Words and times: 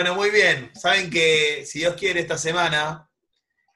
Bueno, 0.00 0.14
muy 0.14 0.30
bien. 0.30 0.70
Saben 0.74 1.10
que, 1.10 1.66
si 1.66 1.80
Dios 1.80 1.94
quiere, 1.94 2.20
esta 2.20 2.38
semana 2.38 3.06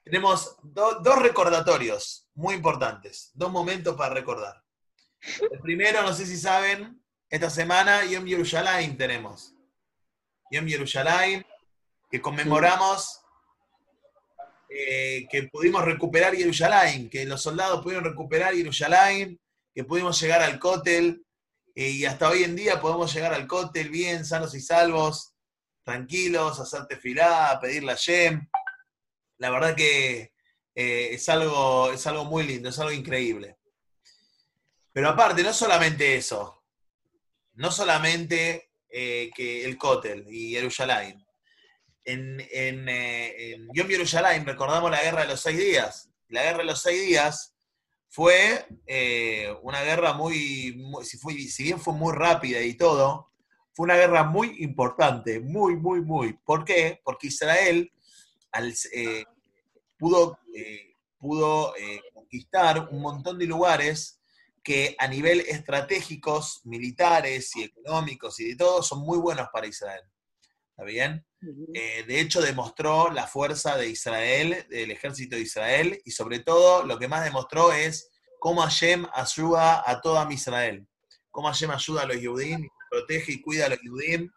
tenemos 0.03 0.57
dos 0.63 1.19
recordatorios 1.21 2.27
muy 2.33 2.55
importantes, 2.55 3.29
dos 3.35 3.51
momentos 3.51 3.95
para 3.95 4.15
recordar. 4.15 4.59
El 5.51 5.59
primero, 5.59 6.01
no 6.01 6.15
sé 6.15 6.25
si 6.25 6.35
saben, 6.35 6.99
esta 7.29 7.51
semana 7.51 8.05
Yom 8.05 8.25
Yerushalayim 8.25 8.97
tenemos. 8.97 9.53
Yom 10.49 10.65
Yerushalayim, 10.65 11.43
que 12.09 12.19
conmemoramos 12.19 13.21
eh, 14.67 15.27
que 15.29 15.43
pudimos 15.43 15.85
recuperar 15.85 16.33
Yerushalayim, 16.33 17.07
que 17.07 17.25
los 17.25 17.43
soldados 17.43 17.83
pudieron 17.83 18.03
recuperar 18.03 18.55
Yerushalayim, 18.55 19.37
que 19.75 19.83
pudimos 19.83 20.19
llegar 20.19 20.41
al 20.41 20.57
Kotel, 20.57 21.23
eh, 21.75 21.89
y 21.89 22.05
hasta 22.05 22.27
hoy 22.29 22.43
en 22.45 22.55
día 22.55 22.81
podemos 22.81 23.13
llegar 23.13 23.31
al 23.31 23.45
Kotel 23.45 23.91
bien, 23.91 24.25
sanos 24.25 24.55
y 24.55 24.59
salvos, 24.59 25.34
tranquilos, 25.85 26.59
hacerte 26.59 26.97
filá, 26.97 27.57
pedirle 27.61 27.93
a 27.93 27.95
Yem. 27.95 28.49
La 29.37 29.51
verdad 29.51 29.75
que 29.75 30.33
eh, 30.73 31.09
es, 31.11 31.29
algo, 31.29 31.91
es 31.91 32.05
algo 32.07 32.25
muy 32.25 32.43
lindo, 32.43 32.69
es 32.69 32.79
algo 32.79 32.91
increíble. 32.91 33.57
Pero 34.91 35.09
aparte, 35.09 35.43
no 35.43 35.53
solamente 35.53 36.15
eso, 36.15 36.63
no 37.53 37.71
solamente 37.71 38.71
eh, 38.89 39.29
que 39.35 39.63
el 39.63 39.77
Kotel 39.77 40.25
y 40.27 40.51
Yerushalayim. 40.51 41.23
En, 42.03 42.39
en, 42.51 42.89
eh, 42.89 43.53
en 43.53 43.67
Yom 43.73 43.87
Yerushalayim 43.87 44.45
recordamos 44.45 44.89
la 44.91 45.01
guerra 45.01 45.21
de 45.21 45.27
los 45.27 45.41
seis 45.41 45.57
días. 45.57 46.09
La 46.29 46.43
guerra 46.43 46.59
de 46.59 46.65
los 46.65 46.81
seis 46.81 47.05
días 47.05 47.53
fue 48.09 48.65
una 49.61 49.83
guerra 49.83 50.13
muy, 50.13 50.81
si 51.03 51.63
bien 51.63 51.79
fue 51.79 51.93
muy 51.93 52.13
rápida 52.13 52.61
y 52.61 52.75
todo, 52.75 53.29
fue 53.75 53.83
una 53.83 53.97
guerra 53.97 54.23
muy 54.23 54.63
importante, 54.63 55.41
muy, 55.41 55.75
muy, 55.75 55.99
muy. 55.99 56.33
¿Por 56.45 56.63
qué? 56.63 57.01
Porque 57.03 57.27
Israel 57.27 57.91
eh, 58.93 59.25
pudo, 59.97 60.39
eh, 60.55 60.93
pudo 61.19 61.75
eh, 61.75 61.99
conquistar 62.13 62.87
un 62.89 63.01
montón 63.01 63.37
de 63.37 63.45
lugares 63.45 64.21
que 64.63 64.95
a 64.97 65.09
nivel 65.09 65.41
estratégicos, 65.41 66.61
militares 66.63 67.53
y 67.57 67.63
económicos 67.63 68.39
y 68.39 68.49
de 68.49 68.55
todo 68.55 68.81
son 68.81 68.99
muy 68.99 69.17
buenos 69.17 69.49
para 69.51 69.67
Israel. 69.67 70.01
¿Está 70.69 70.83
bien? 70.83 71.25
de 71.41 72.19
hecho, 72.19 72.41
demostró 72.41 73.11
la 73.11 73.27
fuerza 73.27 73.77
de 73.77 73.87
Israel, 73.87 74.65
del 74.67 74.89
ejército 74.89 75.35
de 75.35 75.43
Israel, 75.43 76.01
y 76.03 76.09
sobre 76.09 76.39
todo 76.39 76.83
lo 76.83 76.97
que 76.97 77.07
más 77.07 77.23
demostró 77.23 77.71
es 77.71 78.09
cómo 78.39 78.61
Hashem 78.61 79.05
ayuda 79.13 79.83
a 79.87 80.01
toda 80.01 80.27
Israel, 80.33 80.87
cómo 81.29 81.47
Hashem 81.47 81.69
ayuda 81.69 82.01
a 82.01 82.05
los 82.07 82.17
judíos 82.17 82.61
protege 82.95 83.33
y 83.33 83.41
cuida 83.41 83.65
a 83.65 83.69
los 83.69 83.79
judíos. 83.79 84.29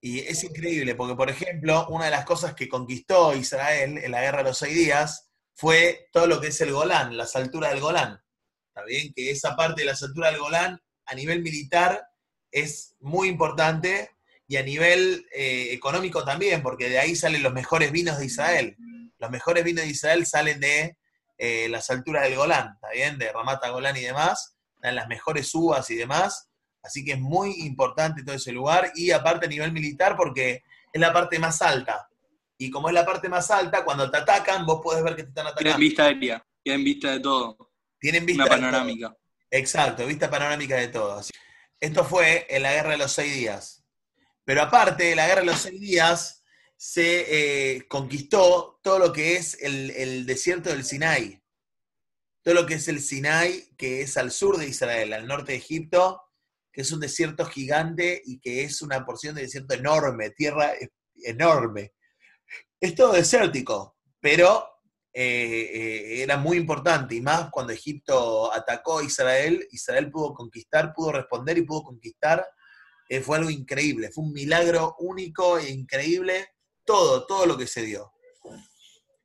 Y 0.00 0.20
es 0.20 0.44
increíble, 0.44 0.94
porque 0.94 1.16
por 1.16 1.30
ejemplo, 1.30 1.86
una 1.88 2.06
de 2.06 2.10
las 2.10 2.24
cosas 2.24 2.54
que 2.54 2.68
conquistó 2.68 3.34
Israel 3.34 3.98
en 3.98 4.10
la 4.10 4.20
guerra 4.20 4.38
de 4.38 4.44
los 4.44 4.58
seis 4.58 4.74
días 4.74 5.30
fue 5.54 6.08
todo 6.12 6.26
lo 6.26 6.40
que 6.40 6.48
es 6.48 6.60
el 6.60 6.72
Golán, 6.72 7.16
las 7.16 7.34
alturas 7.36 7.70
del 7.72 7.80
Golán. 7.80 8.20
Está 8.68 8.84
bien 8.84 9.12
que 9.14 9.30
esa 9.30 9.56
parte 9.56 9.82
de 9.82 9.86
las 9.86 10.02
alturas 10.02 10.32
del 10.32 10.40
Golán 10.40 10.80
a 11.06 11.14
nivel 11.14 11.42
militar 11.42 12.06
es 12.50 12.96
muy 13.00 13.28
importante 13.28 14.10
y 14.46 14.56
a 14.56 14.62
nivel 14.62 15.26
eh, 15.34 15.68
económico 15.72 16.24
también, 16.24 16.62
porque 16.62 16.90
de 16.90 16.98
ahí 16.98 17.16
salen 17.16 17.42
los 17.42 17.52
mejores 17.52 17.90
vinos 17.90 18.18
de 18.18 18.26
Israel. 18.26 18.76
Los 19.18 19.30
mejores 19.30 19.64
vinos 19.64 19.84
de 19.84 19.90
Israel 19.90 20.26
salen 20.26 20.60
de 20.60 20.98
eh, 21.38 21.68
las 21.70 21.88
alturas 21.88 22.24
del 22.24 22.36
Golán, 22.36 22.74
¿está 22.74 22.90
bien? 22.90 23.16
De 23.16 23.32
Ramata 23.32 23.70
Golán 23.70 23.96
y 23.96 24.02
demás, 24.02 24.56
las 24.82 25.08
mejores 25.08 25.54
uvas 25.54 25.88
y 25.90 25.94
demás. 25.94 26.50
Así 26.84 27.02
que 27.02 27.12
es 27.12 27.20
muy 27.20 27.62
importante 27.62 28.22
todo 28.22 28.36
ese 28.36 28.52
lugar 28.52 28.92
y 28.94 29.10
aparte 29.10 29.46
a 29.46 29.48
nivel 29.48 29.72
militar 29.72 30.16
porque 30.16 30.62
es 30.92 31.00
la 31.00 31.12
parte 31.12 31.38
más 31.38 31.62
alta. 31.62 32.06
Y 32.58 32.70
como 32.70 32.88
es 32.88 32.94
la 32.94 33.06
parte 33.06 33.28
más 33.28 33.50
alta, 33.50 33.84
cuando 33.84 34.10
te 34.10 34.18
atacan, 34.18 34.66
vos 34.66 34.80
podés 34.82 35.02
ver 35.02 35.16
que 35.16 35.22
te 35.22 35.30
están 35.30 35.46
atacando. 35.46 35.62
Tienen 35.62 35.80
vista 35.80 36.04
aérea, 36.04 36.46
tienen 36.62 36.84
vista 36.84 37.10
de 37.12 37.20
todo. 37.20 37.72
Tienen 37.98 38.26
vista 38.26 38.44
Una 38.44 38.50
panorámica. 38.50 39.16
Exacto, 39.50 40.06
vista 40.06 40.30
panorámica 40.30 40.76
de 40.76 40.88
todo. 40.88 41.22
Esto 41.80 42.04
fue 42.04 42.46
en 42.50 42.62
la 42.62 42.72
Guerra 42.72 42.90
de 42.90 42.98
los 42.98 43.12
Seis 43.12 43.34
Días. 43.34 43.82
Pero 44.44 44.62
aparte, 44.62 45.16
la 45.16 45.26
Guerra 45.26 45.40
de 45.40 45.46
los 45.46 45.60
Seis 45.60 45.80
Días 45.80 46.44
se 46.76 47.76
eh, 47.76 47.88
conquistó 47.88 48.78
todo 48.82 48.98
lo 48.98 49.12
que 49.12 49.36
es 49.36 49.56
el, 49.62 49.90
el 49.92 50.26
desierto 50.26 50.68
del 50.68 50.84
Sinai. 50.84 51.42
Todo 52.42 52.54
lo 52.54 52.66
que 52.66 52.74
es 52.74 52.88
el 52.88 53.00
Sinai, 53.00 53.70
que 53.78 54.02
es 54.02 54.18
al 54.18 54.30
sur 54.30 54.58
de 54.58 54.68
Israel, 54.68 55.14
al 55.14 55.26
norte 55.26 55.52
de 55.52 55.58
Egipto, 55.58 56.23
que 56.74 56.82
es 56.82 56.90
un 56.90 56.98
desierto 56.98 57.44
gigante 57.46 58.20
y 58.24 58.40
que 58.40 58.64
es 58.64 58.82
una 58.82 59.06
porción 59.06 59.36
de 59.36 59.42
desierto 59.42 59.74
enorme, 59.74 60.30
tierra 60.30 60.72
enorme. 61.22 61.92
Es 62.80 62.96
todo 62.96 63.12
desértico, 63.12 63.96
pero 64.20 64.66
eh, 65.12 65.70
eh, 65.72 66.22
era 66.22 66.36
muy 66.36 66.56
importante, 66.56 67.14
y 67.14 67.20
más 67.20 67.48
cuando 67.52 67.72
Egipto 67.72 68.52
atacó 68.52 68.98
a 68.98 69.04
Israel, 69.04 69.64
Israel 69.70 70.10
pudo 70.10 70.34
conquistar, 70.34 70.92
pudo 70.92 71.12
responder 71.12 71.56
y 71.58 71.62
pudo 71.62 71.84
conquistar. 71.84 72.44
Eh, 73.08 73.20
fue 73.20 73.36
algo 73.38 73.50
increíble, 73.50 74.10
fue 74.10 74.24
un 74.24 74.32
milagro 74.32 74.96
único 74.98 75.58
e 75.58 75.70
increíble, 75.70 76.48
todo, 76.84 77.24
todo 77.26 77.46
lo 77.46 77.56
que 77.56 77.68
se 77.68 77.82
dio. 77.82 78.12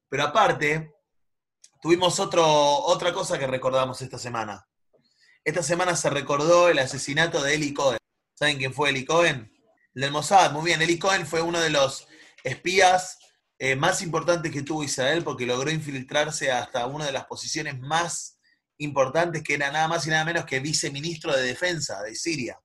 Pero 0.07 0.23
aparte, 0.23 0.93
tuvimos 1.81 2.19
otro, 2.19 2.45
otra 2.45 3.11
cosa 3.11 3.39
que 3.39 3.47
recordamos 3.47 3.99
esta 4.03 4.19
semana. 4.19 4.68
Esta 5.49 5.63
semana 5.63 5.95
se 5.95 6.11
recordó 6.11 6.69
el 6.69 6.77
asesinato 6.77 7.41
de 7.41 7.55
Eli 7.55 7.73
Cohen. 7.73 7.97
¿Saben 8.35 8.59
quién 8.59 8.71
fue 8.71 8.91
Eli 8.91 9.03
Cohen? 9.03 9.51
El 9.95 10.01
del 10.03 10.11
Mossad, 10.11 10.51
muy 10.51 10.63
bien. 10.63 10.79
Eli 10.79 10.99
Cohen 10.99 11.25
fue 11.25 11.41
uno 11.41 11.59
de 11.59 11.71
los 11.71 12.07
espías 12.43 13.17
eh, 13.57 13.75
más 13.75 14.03
importantes 14.03 14.51
que 14.51 14.61
tuvo 14.61 14.83
Israel 14.83 15.23
porque 15.23 15.47
logró 15.47 15.71
infiltrarse 15.71 16.51
hasta 16.51 16.85
una 16.85 17.07
de 17.07 17.13
las 17.13 17.25
posiciones 17.25 17.79
más 17.79 18.37
importantes, 18.77 19.41
que 19.41 19.55
era 19.55 19.71
nada 19.71 19.87
más 19.87 20.05
y 20.05 20.11
nada 20.11 20.23
menos 20.23 20.45
que 20.45 20.59
viceministro 20.59 21.35
de 21.35 21.41
defensa 21.41 22.03
de 22.03 22.13
Siria. 22.13 22.61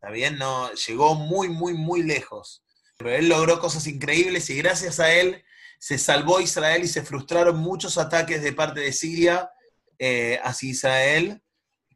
¿Está 0.00 0.10
bien? 0.10 0.38
No, 0.38 0.72
llegó 0.72 1.14
muy, 1.14 1.50
muy, 1.50 1.74
muy 1.74 2.04
lejos. 2.04 2.64
Pero 2.96 3.10
él 3.10 3.28
logró 3.28 3.60
cosas 3.60 3.86
increíbles 3.86 4.48
y 4.48 4.56
gracias 4.56 4.98
a 4.98 5.12
él 5.12 5.44
se 5.78 5.98
salvó 5.98 6.40
Israel 6.40 6.82
y 6.82 6.88
se 6.88 7.02
frustraron 7.02 7.58
muchos 7.58 7.98
ataques 7.98 8.42
de 8.42 8.54
parte 8.54 8.80
de 8.80 8.94
Siria 8.94 9.50
eh, 9.98 10.40
hacia 10.42 10.70
Israel 10.70 11.42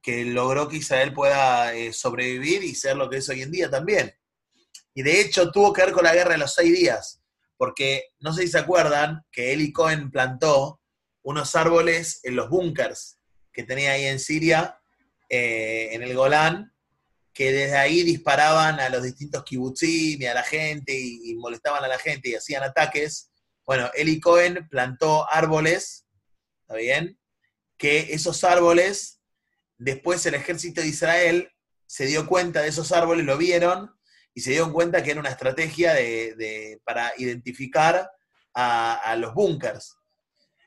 que 0.02 0.24
logró 0.24 0.68
que 0.68 0.78
Israel 0.78 1.14
pueda 1.14 1.72
eh, 1.74 1.92
sobrevivir 1.92 2.64
y 2.64 2.74
ser 2.74 2.96
lo 2.96 3.08
que 3.08 3.18
es 3.18 3.28
hoy 3.28 3.42
en 3.42 3.52
día 3.52 3.70
también. 3.70 4.12
Y 4.94 5.02
de 5.02 5.20
hecho 5.20 5.50
tuvo 5.52 5.72
que 5.72 5.82
ver 5.82 5.92
con 5.92 6.04
la 6.04 6.14
guerra 6.14 6.32
de 6.32 6.38
los 6.38 6.54
seis 6.54 6.76
días, 6.76 7.22
porque 7.56 8.06
no 8.18 8.34
sé 8.34 8.42
si 8.42 8.48
se 8.48 8.58
acuerdan 8.58 9.24
que 9.30 9.52
Eli 9.52 9.72
Cohen 9.72 10.10
plantó 10.10 10.80
unos 11.22 11.54
árboles 11.54 12.20
en 12.24 12.34
los 12.34 12.50
búnkers 12.50 13.18
que 13.52 13.62
tenía 13.62 13.92
ahí 13.92 14.06
en 14.06 14.18
Siria, 14.18 14.80
eh, 15.28 15.90
en 15.92 16.02
el 16.02 16.16
Golán, 16.16 16.74
que 17.32 17.52
desde 17.52 17.76
ahí 17.76 18.02
disparaban 18.02 18.80
a 18.80 18.88
los 18.88 19.04
distintos 19.04 19.44
kibutzim 19.44 20.20
y 20.20 20.26
a 20.26 20.34
la 20.34 20.42
gente 20.42 20.92
y, 20.92 21.30
y 21.30 21.34
molestaban 21.36 21.84
a 21.84 21.88
la 21.88 21.98
gente 21.98 22.30
y 22.30 22.34
hacían 22.34 22.64
ataques. 22.64 23.30
Bueno, 23.64 23.90
Eli 23.94 24.20
Cohen 24.20 24.68
plantó 24.68 25.30
árboles, 25.30 26.06
¿está 26.62 26.74
bien? 26.74 27.18
Que 27.78 28.12
esos 28.12 28.42
árboles 28.44 29.21
Después 29.82 30.24
el 30.26 30.34
ejército 30.34 30.80
de 30.80 30.86
Israel 30.86 31.52
se 31.86 32.06
dio 32.06 32.28
cuenta 32.28 32.62
de 32.62 32.68
esos 32.68 32.92
árboles, 32.92 33.26
lo 33.26 33.36
vieron 33.36 33.92
y 34.32 34.40
se 34.40 34.50
dieron 34.50 34.72
cuenta 34.72 35.02
que 35.02 35.10
era 35.10 35.18
una 35.18 35.30
estrategia 35.30 35.96
para 36.84 37.12
identificar 37.16 38.08
a, 38.54 39.16
los 39.18 39.34
búnkers. 39.34 39.96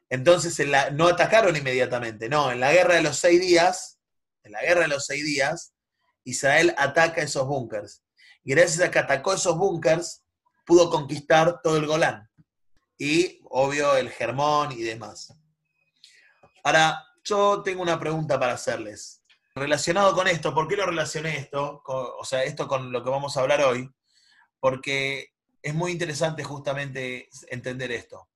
Entonces 0.10 0.60
no 0.92 1.08
atacaron 1.08 1.56
inmediatamente, 1.56 2.28
no, 2.28 2.52
en 2.52 2.60
la 2.60 2.74
guerra 2.74 2.96
de 2.96 3.04
los 3.04 3.18
seis 3.18 3.40
días, 3.40 4.00
en 4.44 4.52
la 4.52 4.62
guerra 4.62 4.82
de 4.82 4.90
los 4.90 5.06
seis 5.06 5.24
días, 5.24 5.74
Israel 6.26 6.76
ataca 6.78 7.22
esos 7.22 7.48
búnkers. 7.48 8.04
Y 8.44 8.54
gracias 8.54 8.82
a 8.82 8.92
que 8.92 9.00
atacó 9.00 9.34
esos 9.34 9.58
búnkers, 9.58 10.26
pudo 10.66 10.90
conquistar 10.90 11.62
todo 11.62 11.78
el 11.78 11.88
Golán. 11.88 12.30
Y, 12.98 13.40
obvio, 13.46 13.96
el 13.96 14.10
Germón 14.10 14.74
y 14.74 14.82
demás. 14.82 15.34
Ahora, 16.66 17.02
yo 17.26 17.62
tengo 17.64 17.82
una 17.82 18.00
pregunta 18.00 18.40
para 18.40 18.54
hacerles. 18.54 19.24
Relacionado 19.56 20.14
con 20.14 20.28
esto, 20.28 20.54
¿por 20.54 20.68
qué 20.68 20.76
lo 20.78 20.86
relacioné 20.86 21.38
esto? 21.38 21.82
o 21.86 22.24
sea, 22.24 22.44
esto 22.44 22.68
con 22.68 22.92
lo 22.92 23.04
que 23.04 23.10
vamos 23.10 23.36
a 23.36 23.42
hablar 23.42 23.62
hoy. 23.62 23.90
Porque 24.60 25.34
es 25.62 25.74
muy 25.74 25.92
interesante 25.92 26.44
justamente 26.44 27.28
entender 27.50 27.92
esto. 27.92 28.30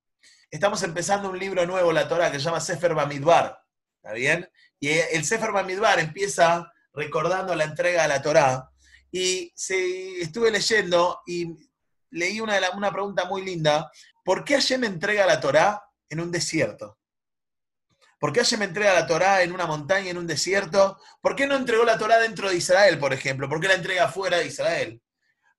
Estamos 0.50 0.82
empezando 0.82 1.30
un 1.30 1.38
libro 1.38 1.64
nuevo, 1.64 1.92
la 1.92 2.08
Torah, 2.08 2.32
que 2.32 2.38
se 2.38 2.44
llama 2.44 2.60
Sefer 2.60 2.94
Bamidbar. 2.94 3.62
¿Está 4.02 4.14
bien? 4.14 4.50
Y 4.80 4.88
el 4.88 5.24
Sefer 5.24 5.52
Bamidbar 5.52 6.00
empieza 6.00 6.72
recordando 6.92 7.54
la 7.54 7.64
entrega 7.64 8.02
de 8.02 8.08
la 8.08 8.22
Torah. 8.22 8.70
Y 9.12 9.52
estuve 9.54 10.50
leyendo 10.50 11.20
y 11.26 11.54
leí 12.10 12.40
una, 12.40 12.58
una 12.74 12.90
pregunta 12.90 13.26
muy 13.26 13.44
linda. 13.44 13.90
¿Por 14.24 14.44
qué 14.44 14.54
Hashem 14.54 14.84
entrega 14.84 15.26
la 15.26 15.40
Torah 15.40 15.82
en 16.08 16.20
un 16.20 16.32
desierto? 16.32 16.98
¿Por 18.20 18.32
qué 18.32 18.42
me 18.58 18.66
entrega 18.66 18.92
la 18.92 19.06
Torá 19.06 19.42
en 19.42 19.52
una 19.52 19.66
montaña, 19.66 20.10
en 20.10 20.18
un 20.18 20.26
desierto? 20.26 20.98
¿Por 21.22 21.34
qué 21.34 21.46
no 21.46 21.56
entregó 21.56 21.84
la 21.84 21.98
Torá 21.98 22.18
dentro 22.18 22.50
de 22.50 22.56
Israel, 22.56 22.98
por 22.98 23.14
ejemplo? 23.14 23.48
¿Por 23.48 23.60
qué 23.60 23.68
la 23.68 23.74
entrega 23.74 24.08
fuera 24.08 24.36
de 24.38 24.46
Israel? 24.46 25.00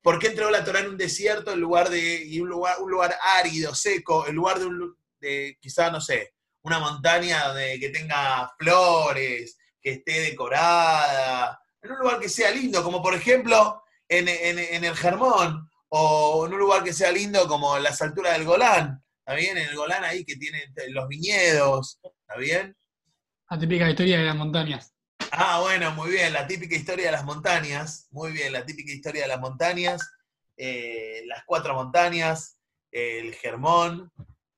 ¿Por 0.01 0.19
qué 0.19 0.27
entregó 0.27 0.49
la 0.49 0.63
Torah 0.63 0.79
en 0.79 0.89
un 0.89 0.97
desierto 0.97 1.51
en 1.51 1.59
lugar 1.59 1.89
de 1.89 2.27
un 2.41 2.49
lugar, 2.49 3.17
árido, 3.39 3.75
seco, 3.75 4.27
en 4.27 4.35
lugar 4.35 4.59
de, 4.59 4.65
un, 4.65 4.95
de 5.19 5.57
quizá, 5.59 5.91
no 5.91 6.01
sé, 6.01 6.33
una 6.63 6.79
montaña 6.79 7.53
de, 7.53 7.79
que 7.79 7.89
tenga 7.89 8.51
flores, 8.57 9.57
que 9.81 9.93
esté 9.93 10.21
decorada, 10.21 11.59
en 11.81 11.91
un 11.91 11.99
lugar 11.99 12.19
que 12.19 12.29
sea 12.29 12.51
lindo, 12.51 12.83
como 12.83 13.01
por 13.01 13.13
ejemplo 13.13 13.83
en, 14.07 14.27
en 14.27 14.83
el 14.83 14.95
Germón, 14.95 15.69
o 15.89 16.45
en 16.47 16.53
un 16.53 16.59
lugar 16.59 16.83
que 16.83 16.93
sea 16.93 17.11
lindo 17.11 17.47
como 17.47 17.77
las 17.77 18.01
alturas 18.01 18.33
del 18.33 18.45
Golán, 18.45 19.03
¿está 19.19 19.35
bien? 19.35 19.57
En 19.57 19.69
el 19.69 19.75
Golán 19.75 20.03
ahí 20.03 20.23
que 20.23 20.37
tiene 20.37 20.63
los 20.89 21.07
viñedos, 21.07 21.99
¿está 22.31 22.39
bien? 22.39 22.78
La 23.50 23.60
típica 23.60 23.89
historia 23.89 24.19
de 24.19 24.24
las 24.24 24.36
montañas. 24.36 24.94
Ah, 25.31 25.60
bueno, 25.60 25.92
muy 25.92 26.12
bien, 26.12 26.31
la 26.31 26.48
típica 26.48 26.75
historia 26.75 27.07
de 27.07 27.12
las 27.12 27.25
montañas, 27.25 28.07
muy 28.12 28.31
bien, 28.31 28.54
la 28.54 28.66
típica 28.66 28.92
historia 28.94 29.24
de 29.24 29.28
las 29.28 29.39
montañas, 29.39 30.13
eh, 30.56 31.24
las 31.25 31.44
cuatro 31.45 31.74
montañas, 31.74 32.57
el 32.89 33.33
Germón, 33.36 34.12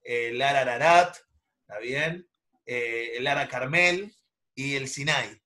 el 0.03 0.39
Arararat, 0.39 1.17
¿está 1.61 1.79
bien? 1.79 2.27
Eh, 2.65 3.13
el 3.17 3.25
Ara 3.25 3.47
Carmel 3.47 4.15
y 4.53 4.75
el 4.75 4.87
Sinai, 4.87 5.41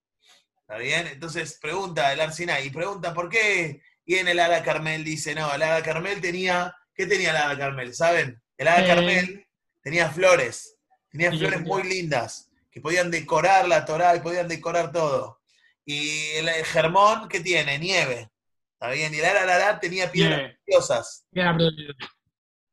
¿está 0.61 0.77
bien? 0.77 1.07
Entonces 1.07 1.57
pregunta 1.61 2.11
el 2.11 2.19
Ar 2.19 2.33
Sinai, 2.33 2.67
y 2.67 2.71
pregunta 2.71 3.13
por 3.13 3.29
qué, 3.29 3.81
y 4.05 4.15
en 4.15 4.27
el 4.27 4.39
Ara 4.39 4.63
Carmel 4.63 5.05
dice, 5.05 5.33
no, 5.33 5.53
el 5.53 5.63
Ara 5.63 5.81
Carmel 5.81 6.19
tenía, 6.19 6.75
¿qué 6.93 7.05
tenía 7.05 7.29
el 7.31 7.37
Ara 7.37 7.57
Carmel? 7.57 7.93
¿Saben? 7.95 8.41
El 8.57 8.67
Ara 8.67 8.83
Eh. 8.83 8.87
Carmel 8.87 9.47
tenía 9.81 10.09
flores, 10.09 10.76
tenía 11.09 11.31
Sí, 11.31 11.37
flores 11.39 11.61
muy 11.61 11.83
lindas, 11.83 12.49
que 12.71 12.81
podían 12.81 13.09
decorar 13.11 13.67
la 13.67 13.85
Torá 13.85 14.15
y 14.15 14.19
podían 14.19 14.47
decorar 14.47 14.91
todo. 14.91 15.41
Y 15.85 16.31
el 16.35 16.49
Germón, 16.65 17.27
¿qué 17.29 17.39
tiene? 17.39 17.79
Nieve. 17.79 18.29
¿Está 18.73 18.91
bien? 18.91 19.13
Y 19.13 19.19
el 19.19 19.25
Ararat 19.25 19.79
tenía 19.81 20.11
piedras 20.11 20.37
Nieve. 20.39 20.59
preciosas. 20.65 21.25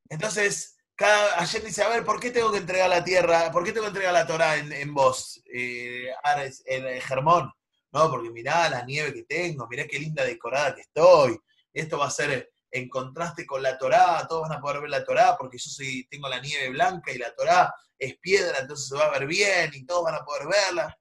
Entonces, 0.08 0.76
cada, 0.94 1.40
ayer 1.40 1.62
dice, 1.64 1.82
a 1.82 1.88
ver, 1.88 2.04
¿por 2.04 2.20
qué 2.20 2.30
tengo 2.30 2.52
que 2.52 2.58
entregar 2.58 2.88
la 2.90 3.02
tierra? 3.02 3.50
¿Por 3.50 3.64
qué 3.64 3.72
tengo 3.72 3.84
que 3.84 3.88
entregar 3.88 4.12
la 4.12 4.26
Torah 4.26 4.56
en, 4.56 4.72
en 4.72 4.92
vos, 4.94 5.42
eh, 5.52 6.08
Ares, 6.22 6.62
Germón? 7.02 7.50
No, 7.92 8.10
porque 8.10 8.30
mirá 8.30 8.68
la 8.68 8.84
nieve 8.84 9.14
que 9.14 9.22
tengo, 9.22 9.66
mirá 9.68 9.86
qué 9.86 9.98
linda 9.98 10.24
decorada 10.24 10.74
que 10.74 10.80
estoy. 10.82 11.38
Esto 11.72 11.98
va 11.98 12.06
a 12.06 12.10
ser 12.10 12.52
en 12.76 12.88
contraste 12.88 13.46
con 13.46 13.62
la 13.62 13.78
Torá, 13.78 14.26
todos 14.28 14.48
van 14.48 14.58
a 14.58 14.60
poder 14.60 14.80
ver 14.80 14.90
la 14.90 15.04
Torá, 15.04 15.36
porque 15.38 15.58
yo 15.58 15.70
soy, 15.70 16.06
tengo 16.10 16.28
la 16.28 16.40
nieve 16.40 16.70
blanca 16.70 17.12
y 17.12 17.18
la 17.18 17.32
Torá 17.34 17.72
es 17.96 18.18
piedra, 18.18 18.58
entonces 18.58 18.88
se 18.88 18.96
va 18.96 19.04
a 19.04 19.10
ver 19.18 19.26
bien 19.28 19.70
y 19.72 19.86
todos 19.86 20.02
van 20.04 20.16
a 20.16 20.24
poder 20.24 20.48
verla. 20.48 20.98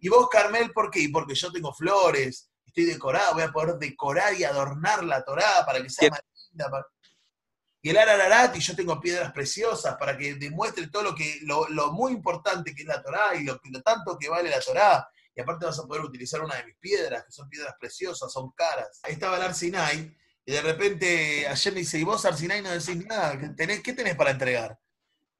Y 0.00 0.08
vos, 0.08 0.28
Carmel, 0.30 0.72
¿por 0.72 0.90
qué? 0.90 1.06
Porque 1.12 1.34
yo 1.34 1.52
tengo 1.52 1.74
flores, 1.74 2.50
estoy 2.64 2.84
decorada, 2.86 3.32
voy 3.32 3.42
a 3.42 3.52
poder 3.52 3.74
decorar 3.76 4.32
y 4.34 4.44
adornar 4.44 5.04
la 5.04 5.22
Torá 5.22 5.62
para 5.66 5.82
que 5.82 5.90
sea 5.90 6.08
más 6.10 6.20
linda. 6.50 6.70
para- 6.70 6.86
Y 7.82 7.90
el 7.90 7.98
Arararat, 7.98 8.56
y 8.56 8.60
yo 8.60 8.74
tengo 8.74 8.98
piedras 8.98 9.30
preciosas 9.32 9.96
para 9.98 10.16
que 10.16 10.36
demuestre 10.36 10.86
todo 10.88 11.02
lo 11.02 11.14
que 11.14 11.40
lo, 11.42 11.68
lo 11.68 11.92
muy 11.92 12.12
importante 12.12 12.74
que 12.74 12.80
es 12.80 12.88
la 12.88 13.02
Torá 13.02 13.34
y 13.34 13.44
lo, 13.44 13.60
lo 13.62 13.82
tanto 13.82 14.16
que 14.18 14.30
vale 14.30 14.48
la 14.48 14.60
Torá. 14.60 15.06
Y 15.36 15.40
aparte 15.42 15.66
vas 15.66 15.78
a 15.78 15.86
poder 15.86 16.02
utilizar 16.02 16.40
una 16.42 16.54
de 16.56 16.64
mis 16.64 16.76
piedras, 16.78 17.24
que 17.26 17.32
son 17.32 17.46
piedras 17.50 17.74
preciosas, 17.78 18.32
son 18.32 18.52
caras. 18.52 19.00
Ahí 19.02 19.12
estaba 19.14 19.36
el 19.36 19.42
Arsinai, 19.42 20.16
y 20.46 20.52
de 20.52 20.62
repente 20.62 21.48
ayer 21.48 21.72
me 21.72 21.80
dice, 21.80 21.98
¿y 21.98 22.04
vos, 22.04 22.24
Arsinai, 22.24 22.60
no 22.62 22.70
decís 22.70 23.06
nada? 23.06 23.38
¿Qué 23.38 23.48
tenés, 23.50 23.82
qué 23.82 23.92
tenés 23.94 24.14
para 24.14 24.30
entregar? 24.30 24.78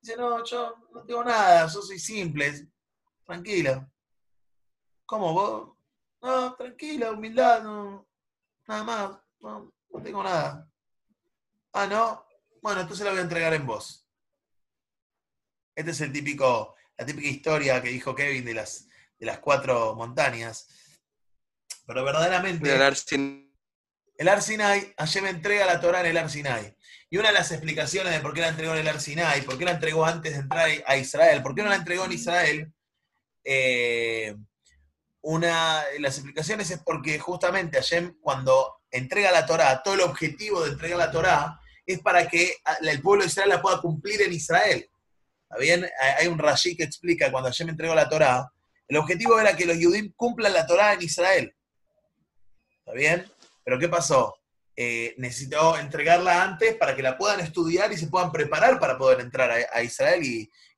Dice, 0.00 0.16
no, 0.16 0.42
yo 0.44 0.74
no 0.92 1.04
tengo 1.04 1.24
nada, 1.24 1.66
yo 1.66 1.82
soy 1.82 1.98
simple, 1.98 2.68
tranquila. 3.24 3.90
¿Cómo 5.04 5.32
vos? 5.32 5.76
No, 6.22 6.54
tranquila, 6.54 7.12
humildad, 7.12 7.62
no, 7.62 8.08
nada 8.66 8.82
más, 8.84 9.18
no, 9.40 9.74
no 9.90 10.02
tengo 10.02 10.22
nada. 10.22 10.70
Ah, 11.74 11.86
no, 11.86 12.24
bueno, 12.62 12.80
entonces 12.80 13.04
la 13.04 13.10
voy 13.10 13.20
a 13.20 13.24
entregar 13.24 13.52
en 13.52 13.66
vos. 13.66 14.08
Este 15.74 15.90
es 15.90 16.00
el 16.00 16.12
típico, 16.12 16.74
la 16.96 17.04
típica 17.04 17.28
historia 17.28 17.82
que 17.82 17.88
dijo 17.88 18.14
Kevin 18.14 18.44
de 18.44 18.54
las, 18.54 18.88
de 19.18 19.26
las 19.26 19.40
cuatro 19.40 19.94
montañas. 19.94 20.68
Pero 21.86 22.04
verdaderamente, 22.04 22.70
el 24.16 24.28
Arsinai, 24.28 24.94
Hashem 24.96 25.26
entrega 25.26 25.66
la 25.66 25.80
Torah 25.80 26.00
en 26.00 26.06
el 26.06 26.16
Arsinai. 26.16 26.76
Y 27.10 27.18
una 27.18 27.28
de 27.28 27.34
las 27.34 27.50
explicaciones 27.52 28.12
de 28.12 28.20
por 28.20 28.34
qué 28.34 28.40
la 28.40 28.48
entregó 28.48 28.74
en 28.74 28.80
el 28.80 28.88
Arsinai, 28.88 29.42
por 29.42 29.58
qué 29.58 29.64
la 29.64 29.72
entregó 29.72 30.04
antes 30.04 30.32
de 30.32 30.38
entrar 30.40 30.68
a 30.86 30.96
Israel, 30.96 31.42
por 31.42 31.54
qué 31.54 31.62
no 31.62 31.68
la 31.68 31.76
entregó 31.76 32.04
en 32.04 32.12
Israel, 32.12 32.72
eh, 33.44 34.34
una 35.20 35.84
de 35.84 36.00
las 36.00 36.16
explicaciones 36.16 36.70
es 36.70 36.80
porque 36.84 37.18
justamente 37.18 37.78
Hashem 37.78 38.16
cuando 38.20 38.80
entrega 38.90 39.30
la 39.30 39.46
Torah, 39.46 39.82
todo 39.82 39.94
el 39.94 40.00
objetivo 40.00 40.62
de 40.62 40.72
entregar 40.72 40.98
la 40.98 41.10
Torah 41.10 41.60
es 41.86 42.00
para 42.00 42.28
que 42.28 42.56
el 42.82 43.02
pueblo 43.02 43.22
de 43.22 43.28
Israel 43.28 43.48
la 43.50 43.62
pueda 43.62 43.80
cumplir 43.80 44.22
en 44.22 44.32
Israel. 44.32 44.88
¿Está 45.42 45.58
bien? 45.58 45.86
Hay 46.18 46.26
un 46.26 46.38
Rashi 46.38 46.76
que 46.76 46.84
explica 46.84 47.30
cuando 47.30 47.48
Hashem 47.48 47.70
entregó 47.70 47.94
la 47.94 48.08
Torah, 48.08 48.50
el 48.86 48.96
objetivo 48.98 49.38
era 49.40 49.56
que 49.56 49.66
los 49.66 49.78
Yudim 49.78 50.12
cumplan 50.14 50.52
la 50.52 50.66
Torah 50.66 50.92
en 50.92 51.02
Israel. 51.02 51.54
¿Está 52.78 52.92
bien? 52.92 53.30
Pero 53.64 53.78
¿qué 53.78 53.88
pasó? 53.88 54.34
Eh, 54.76 55.14
necesitó 55.18 55.78
entregarla 55.78 56.42
antes 56.42 56.74
para 56.74 56.96
que 56.96 57.02
la 57.02 57.16
puedan 57.16 57.38
estudiar 57.38 57.92
y 57.92 57.96
se 57.96 58.08
puedan 58.08 58.32
preparar 58.32 58.80
para 58.80 58.98
poder 58.98 59.20
entrar 59.20 59.50
a, 59.72 59.82
Israel 59.82 60.20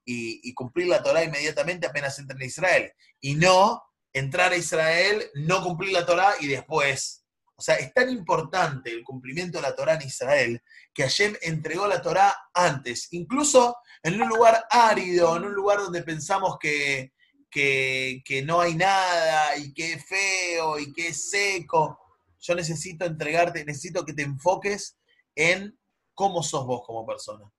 y, 0.05 0.53
cumplir 0.55 0.87
la 0.88 1.03
Torah 1.03 1.25
inmediatamente 1.25 1.87
apenas 1.87 2.19
entren 2.19 2.41
a 2.41 2.44
Israel. 2.44 2.93
Y 3.21 3.35
no 3.35 3.83
entrar 4.12 4.53
a 4.53 4.56
Israel, 4.56 5.25
no 5.35 5.62
cumplir 5.62 5.93
la 5.93 6.05
Torah 6.05 6.35
y 6.41 6.47
después. 6.47 7.25
O 7.56 7.62
sea, 7.62 7.77
es 7.77 7.93
tan 7.94 8.11
importante 8.11 8.91
el 8.91 9.03
cumplimiento 9.03 9.59
de 9.59 9.62
la 9.62 9.75
Torah 9.75 9.94
en 9.94 10.03
Israel 10.03 10.62
que 10.93 11.03
Hashem 11.03 11.35
entregó 11.41 11.87
la 11.87 12.03
Torah 12.03 12.37
antes, 12.53 13.09
incluso 13.12 13.77
en 14.03 14.21
un 14.21 14.29
lugar 14.29 14.67
árido, 14.71 15.37
en 15.37 15.44
un 15.44 15.55
lugar 15.55 15.79
donde 15.79 16.03
pensamos 16.03 16.59
que, 16.61 17.12
que 17.50 18.43
no 18.44 18.61
hay 18.61 18.75
nada 18.75 19.56
y 19.56 19.73
que 19.73 19.94
es 19.94 20.05
feo 20.05 20.79
y 20.79 20.93
que 20.93 21.09
es 21.09 21.31
seco. 21.31 21.99
Yo 22.46 22.54
necesito 22.54 23.04
entregarte, 23.04 23.64
necesito 23.64 24.04
que 24.04 24.12
te 24.12 24.22
enfoques 24.22 24.98
en 25.34 25.78
cómo 26.14 26.43
sos 26.43 26.64
vos 26.64 26.82
como 26.87 27.04
persona. 27.04 27.50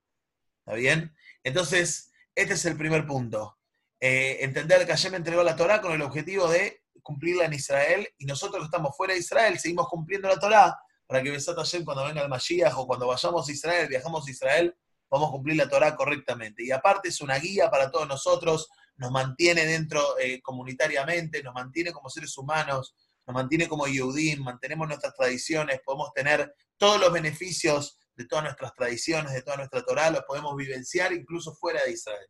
¿Está 0.60 0.74
bien? 0.76 1.16
Entonces, 1.44 2.12
este 2.36 2.54
es 2.54 2.66
el 2.66 2.78
primer 2.78 3.06
punto. 3.06 3.58
Eh, 4.00 4.38
entender 4.42 4.86
que 4.86 4.92
Hashem 4.94 5.16
entregó 5.16 5.44
la 5.44 5.56
Torah 5.56 5.82
con 5.82 5.92
el 5.92 6.02
objetivo 6.02 6.48
de 6.48 6.84
cumplirla 7.02 7.46
en 7.46 7.54
Israel 7.54 8.08
y 8.18 8.26
nosotros 8.26 8.66
estamos 8.66 8.96
fuera 8.96 9.14
de 9.14 9.22
Israel 9.22 9.58
seguimos 9.58 9.88
cumpliendo 9.88 10.28
la 10.28 10.38
Torah 10.38 10.78
para 11.08 11.24
que 11.24 11.32
Besat 11.32 11.56
Hashem 11.56 11.86
cuando 11.86 12.06
venga 12.06 12.22
el 12.22 12.30
Mashiach 12.30 12.78
o 12.78 12.86
cuando 12.86 13.08
vayamos 13.08 13.48
a 13.48 13.52
Israel, 13.52 13.88
viajamos 13.88 14.28
a 14.28 14.32
Israel, 14.32 14.76
vamos 15.10 15.30
a 15.30 15.32
cumplir 15.32 15.56
la 15.56 15.70
Torah 15.70 15.96
correctamente. 15.96 16.64
Y 16.64 16.72
aparte 16.72 17.10
es 17.10 17.22
una 17.22 17.40
guía 17.40 17.72
para 17.72 17.90
todos 17.90 18.08
nosotros, 18.08 18.70
nos 18.98 19.12
mantiene 19.12 19.66
dentro 19.66 20.20
eh, 20.20 20.42
comunitariamente, 20.42 21.42
nos 21.44 21.54
mantiene 21.54 21.94
como 21.94 22.10
seres 22.10 22.38
humanos, 22.38 22.94
nos 23.28 23.34
mantiene 23.34 23.68
como 23.68 23.88
Yehudim, 23.88 24.42
mantenemos 24.42 24.88
nuestras 24.88 25.14
tradiciones, 25.14 25.82
podemos 25.86 26.14
tener 26.14 26.56
todos 26.78 27.00
los 27.00 27.12
beneficios 27.12 28.00
de 28.16 28.26
todas 28.26 28.46
nuestras 28.46 28.74
tradiciones, 28.74 29.34
de 29.34 29.42
toda 29.42 29.58
nuestra 29.58 29.84
Torah, 29.84 30.10
los 30.10 30.24
podemos 30.24 30.56
vivenciar 30.56 31.12
incluso 31.12 31.54
fuera 31.54 31.84
de 31.84 31.92
Israel. 31.92 32.28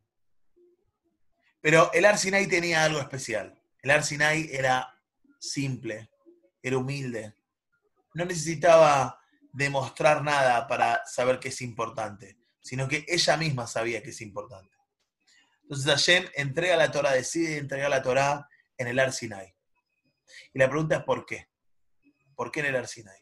Pero 1.62 1.92
el 1.94 2.04
Ar 2.06 2.18
Sinai 2.18 2.48
tenía 2.48 2.84
algo 2.84 3.00
especial. 3.00 3.62
El 3.82 3.92
Ar 3.92 4.04
Sinai 4.04 4.50
era 4.52 4.92
simple, 5.40 6.10
era 6.62 6.78
humilde. 6.78 7.36
No 8.16 8.26
necesitaba 8.26 9.20
demostrar 9.54 10.24
nada 10.24 10.68
para 10.68 11.06
saber 11.06 11.40
que 11.40 11.50
es 11.50 11.62
importante, 11.62 12.38
sino 12.60 12.88
que 12.88 13.06
ella 13.08 13.38
misma 13.38 13.68
sabía 13.68 14.02
que 14.02 14.10
es 14.10 14.22
importante. 14.22 14.76
Entonces 15.62 15.86
Hashem 15.86 16.26
entrega 16.36 16.76
la 16.76 16.92
Torah, 16.92 17.12
decide 17.12 17.58
entregar 17.58 17.90
la 17.90 18.02
Torah 18.02 18.48
en 18.78 18.88
el 18.88 19.00
Ar 19.00 19.14
Sinai. 19.14 19.57
Y 20.54 20.60
la 20.60 20.70
pregunta 20.70 20.98
es 20.98 21.04
¿por 21.04 21.26
qué? 21.26 21.48
¿Por 22.36 22.52
qué 22.52 22.62
en 22.62 22.68
el 22.68 22.76
Ar 22.76 22.88
Sinai? 22.88 23.20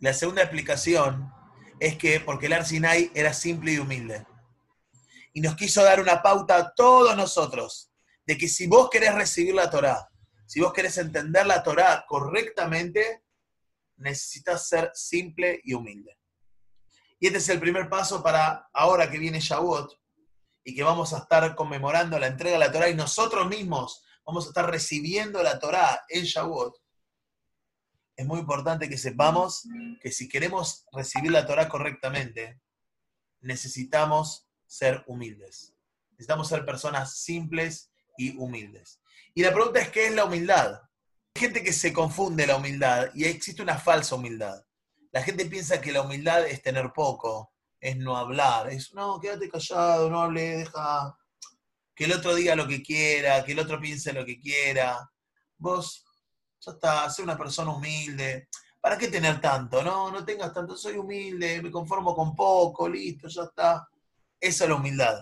Y 0.00 0.04
la 0.04 0.12
segunda 0.12 0.42
explicación 0.42 1.32
es 1.80 1.96
que 1.96 2.20
porque 2.20 2.46
el 2.46 2.52
Ar 2.52 2.66
Sinai 2.66 3.10
era 3.14 3.32
simple 3.32 3.72
y 3.72 3.78
humilde. 3.78 4.26
Y 5.32 5.40
nos 5.40 5.56
quiso 5.56 5.82
dar 5.82 6.00
una 6.00 6.22
pauta 6.22 6.56
a 6.56 6.74
todos 6.74 7.16
nosotros 7.16 7.90
de 8.26 8.36
que 8.36 8.48
si 8.48 8.66
vos 8.66 8.90
querés 8.90 9.14
recibir 9.14 9.54
la 9.54 9.70
Torah, 9.70 10.08
si 10.46 10.60
vos 10.60 10.72
querés 10.72 10.98
entender 10.98 11.46
la 11.46 11.62
Torah 11.62 12.04
correctamente, 12.06 13.22
necesitas 13.96 14.68
ser 14.68 14.90
simple 14.94 15.60
y 15.64 15.74
humilde. 15.74 16.18
Y 17.18 17.26
este 17.26 17.38
es 17.38 17.48
el 17.48 17.60
primer 17.60 17.88
paso 17.88 18.22
para 18.22 18.68
ahora 18.72 19.10
que 19.10 19.18
viene 19.18 19.40
Shavuot 19.40 19.98
y 20.64 20.74
que 20.74 20.82
vamos 20.82 21.12
a 21.12 21.18
estar 21.18 21.54
conmemorando 21.54 22.18
la 22.18 22.26
entrega 22.26 22.54
de 22.54 22.64
la 22.66 22.72
Torah 22.72 22.88
y 22.88 22.94
nosotros 22.94 23.46
mismos 23.48 24.04
vamos 24.24 24.46
a 24.46 24.48
estar 24.48 24.70
recibiendo 24.70 25.42
la 25.42 25.58
Torah 25.58 26.04
en 26.08 26.24
Shavuot. 26.24 26.76
Es 28.16 28.26
muy 28.26 28.40
importante 28.40 28.88
que 28.88 28.98
sepamos 28.98 29.66
que 30.00 30.12
si 30.12 30.28
queremos 30.28 30.86
recibir 30.92 31.32
la 31.32 31.46
Torah 31.46 31.68
correctamente, 31.68 32.60
necesitamos 33.40 34.48
ser 34.66 35.02
humildes. 35.06 35.74
Necesitamos 36.12 36.48
ser 36.48 36.64
personas 36.64 37.16
simples 37.18 37.90
y 38.16 38.36
humildes. 38.36 39.00
Y 39.34 39.42
la 39.42 39.52
pregunta 39.52 39.80
es, 39.80 39.88
¿qué 39.90 40.06
es 40.06 40.14
la 40.14 40.24
humildad? 40.24 40.82
Hay 41.34 41.40
gente 41.40 41.62
que 41.62 41.72
se 41.72 41.92
confunde 41.92 42.46
la 42.46 42.56
humildad 42.56 43.10
y 43.14 43.24
existe 43.24 43.62
una 43.62 43.78
falsa 43.78 44.14
humildad. 44.14 44.62
La 45.10 45.22
gente 45.22 45.46
piensa 45.46 45.80
que 45.80 45.92
la 45.92 46.02
humildad 46.02 46.46
es 46.46 46.62
tener 46.62 46.92
poco, 46.92 47.52
es 47.80 47.96
no 47.96 48.16
hablar, 48.16 48.70
es 48.70 48.94
no, 48.94 49.18
quédate 49.20 49.50
callado, 49.50 50.08
no 50.08 50.22
hable, 50.22 50.58
deja 50.58 51.16
que 51.94 52.04
el 52.04 52.12
otro 52.12 52.34
diga 52.34 52.54
lo 52.54 52.66
que 52.66 52.82
quiera, 52.82 53.44
que 53.44 53.52
el 53.52 53.58
otro 53.58 53.80
piense 53.80 54.12
lo 54.12 54.24
que 54.24 54.38
quiera. 54.40 55.10
Vos, 55.58 56.04
ya 56.60 56.72
está, 56.72 57.10
sé 57.10 57.22
una 57.22 57.36
persona 57.36 57.72
humilde. 57.72 58.48
¿Para 58.80 58.98
qué 58.98 59.08
tener 59.08 59.40
tanto? 59.40 59.82
No, 59.82 60.10
no 60.10 60.24
tengas 60.24 60.52
tanto, 60.52 60.76
soy 60.76 60.96
humilde, 60.96 61.62
me 61.62 61.70
conformo 61.70 62.14
con 62.14 62.34
poco, 62.34 62.88
listo, 62.88 63.28
ya 63.28 63.42
está. 63.44 63.88
Esa 64.40 64.64
es 64.64 64.70
la 64.70 64.76
humildad. 64.76 65.18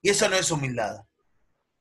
Y 0.00 0.10
eso 0.10 0.28
no 0.28 0.36
es 0.36 0.50
humildad. 0.50 1.04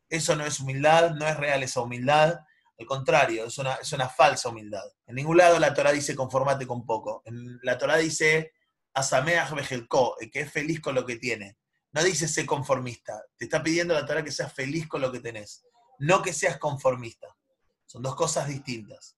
Eso 0.09 0.35
no 0.35 0.45
es 0.45 0.59
humildad, 0.59 1.11
no 1.11 1.25
es 1.25 1.37
real 1.37 1.63
esa 1.63 1.81
humildad. 1.81 2.37
Al 2.77 2.85
contrario, 2.85 3.45
es 3.45 3.57
una, 3.57 3.75
es 3.75 3.93
una 3.93 4.09
falsa 4.09 4.49
humildad. 4.49 4.83
En 5.05 5.15
ningún 5.15 5.37
lado 5.37 5.57
la 5.57 5.73
Torah 5.73 5.91
dice 5.91 6.15
conformate 6.15 6.67
con 6.67 6.85
poco. 6.85 7.23
La 7.61 7.77
Torah 7.77 7.97
dice 7.97 8.51
asameach 8.93 9.51
bejelko, 9.53 10.17
que 10.31 10.41
es 10.41 10.51
feliz 10.51 10.81
con 10.81 10.95
lo 10.95 11.05
que 11.05 11.15
tiene. 11.15 11.57
No 11.93 12.03
dice 12.03 12.27
sé 12.27 12.45
conformista. 12.45 13.21
Te 13.37 13.45
está 13.45 13.61
pidiendo 13.61 13.93
la 13.93 14.05
Torah 14.05 14.23
que 14.23 14.31
seas 14.31 14.53
feliz 14.53 14.87
con 14.87 15.01
lo 15.01 15.11
que 15.11 15.19
tenés. 15.19 15.65
No 15.99 16.21
que 16.21 16.33
seas 16.33 16.57
conformista. 16.57 17.27
Son 17.85 18.01
dos 18.01 18.15
cosas 18.15 18.47
distintas. 18.47 19.17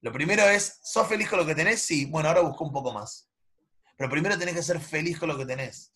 Lo 0.00 0.12
primero 0.12 0.42
es, 0.48 0.80
¿sos 0.82 1.06
feliz 1.06 1.28
con 1.28 1.38
lo 1.38 1.46
que 1.46 1.54
tenés? 1.54 1.80
Sí, 1.80 2.06
bueno, 2.06 2.28
ahora 2.28 2.40
busco 2.40 2.64
un 2.64 2.72
poco 2.72 2.92
más. 2.92 3.30
Pero 3.96 4.10
primero 4.10 4.36
tenés 4.36 4.56
que 4.56 4.62
ser 4.62 4.80
feliz 4.80 5.18
con 5.18 5.28
lo 5.28 5.38
que 5.38 5.46
tenés. 5.46 5.92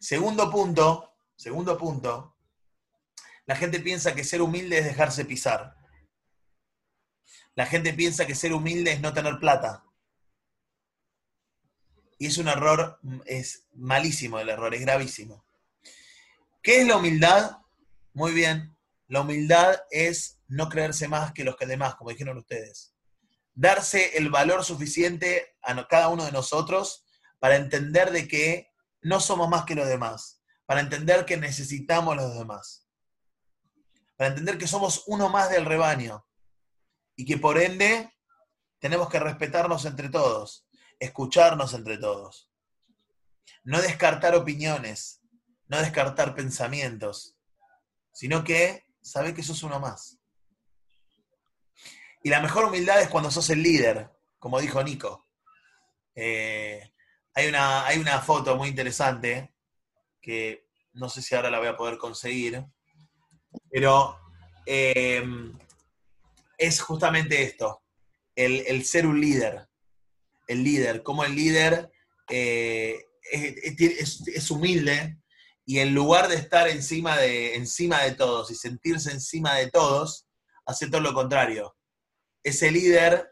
Segundo 0.00 0.50
punto, 0.50 1.14
segundo 1.36 1.78
punto, 1.78 2.36
la 3.46 3.54
gente 3.54 3.80
piensa 3.80 4.14
que 4.14 4.24
ser 4.24 4.42
humilde 4.42 4.78
es 4.78 4.84
dejarse 4.84 5.24
pisar. 5.24 5.76
La 7.54 7.66
gente 7.66 7.92
piensa 7.94 8.26
que 8.26 8.34
ser 8.34 8.52
humilde 8.52 8.92
es 8.92 9.00
no 9.00 9.12
tener 9.12 9.38
plata. 9.38 9.84
Y 12.18 12.26
es 12.26 12.38
un 12.38 12.48
error, 12.48 12.98
es 13.26 13.66
malísimo 13.74 14.38
el 14.40 14.48
error, 14.48 14.74
es 14.74 14.80
gravísimo. 14.80 15.44
¿Qué 16.62 16.80
es 16.80 16.86
la 16.86 16.96
humildad? 16.96 17.58
Muy 18.12 18.32
bien, 18.32 18.76
la 19.06 19.20
humildad 19.20 19.80
es 19.90 20.40
no 20.48 20.68
creerse 20.68 21.08
más 21.08 21.32
que 21.32 21.44
los 21.44 21.56
que 21.56 21.66
demás, 21.66 21.94
como 21.94 22.10
dijeron 22.10 22.38
ustedes. 22.38 22.94
Darse 23.54 24.16
el 24.16 24.30
valor 24.30 24.64
suficiente 24.64 25.56
a 25.62 25.86
cada 25.86 26.08
uno 26.08 26.24
de 26.24 26.32
nosotros 26.32 27.04
para 27.38 27.56
entender 27.56 28.10
de 28.10 28.28
que 28.28 28.70
no 29.02 29.20
somos 29.20 29.48
más 29.48 29.64
que 29.64 29.74
los 29.74 29.86
demás, 29.86 30.42
para 30.66 30.80
entender 30.80 31.24
que 31.24 31.36
necesitamos 31.36 32.12
a 32.12 32.22
los 32.22 32.36
demás, 32.36 32.86
para 34.16 34.30
entender 34.30 34.58
que 34.58 34.66
somos 34.66 35.04
uno 35.06 35.28
más 35.28 35.50
del 35.50 35.64
rebaño 35.64 36.26
y 37.16 37.24
que 37.24 37.38
por 37.38 37.58
ende 37.58 38.12
tenemos 38.78 39.08
que 39.08 39.20
respetarnos 39.20 39.84
entre 39.86 40.08
todos, 40.08 40.67
escucharnos 40.98 41.74
entre 41.74 41.98
todos, 41.98 42.50
no 43.64 43.80
descartar 43.80 44.34
opiniones, 44.34 45.20
no 45.66 45.78
descartar 45.78 46.34
pensamientos, 46.34 47.36
sino 48.12 48.44
que 48.44 48.86
saber 49.00 49.34
que 49.34 49.42
sos 49.42 49.62
uno 49.62 49.78
más. 49.78 50.18
Y 52.22 52.30
la 52.30 52.40
mejor 52.40 52.64
humildad 52.64 53.00
es 53.00 53.08
cuando 53.08 53.30
sos 53.30 53.48
el 53.50 53.62
líder, 53.62 54.10
como 54.38 54.60
dijo 54.60 54.82
Nico. 54.82 55.26
Eh, 56.14 56.92
hay 57.34 57.46
una, 57.46 57.86
hay 57.86 57.98
una 57.98 58.20
foto 58.20 58.56
muy 58.56 58.68
interesante 58.68 59.54
que 60.20 60.68
no 60.94 61.08
sé 61.08 61.22
si 61.22 61.34
ahora 61.34 61.50
la 61.50 61.58
voy 61.58 61.68
a 61.68 61.76
poder 61.76 61.96
conseguir, 61.96 62.64
pero 63.70 64.18
eh, 64.66 65.22
es 66.58 66.80
justamente 66.80 67.42
esto, 67.42 67.84
el, 68.34 68.84
ser 68.84 69.06
un 69.06 69.20
líder, 69.20 69.67
el 70.48 70.64
líder, 70.64 71.02
como 71.02 71.24
el 71.24 71.36
líder 71.36 71.92
eh, 72.28 72.98
es, 73.30 74.50
humilde 74.50 75.18
y 75.64 75.78
en 75.78 75.94
lugar 75.94 76.28
de 76.28 76.36
estar 76.36 76.66
encima 76.68 77.16
de, 77.18 77.54
encima 77.54 78.02
de 78.02 78.12
todos 78.12 78.50
y 78.50 78.54
sentirse 78.54 79.12
encima 79.12 79.54
de 79.54 79.70
todos, 79.70 80.26
hace 80.66 80.88
todo 80.88 81.02
lo 81.02 81.14
contrario. 81.14 81.76
Ese 82.42 82.70
líder 82.70 83.30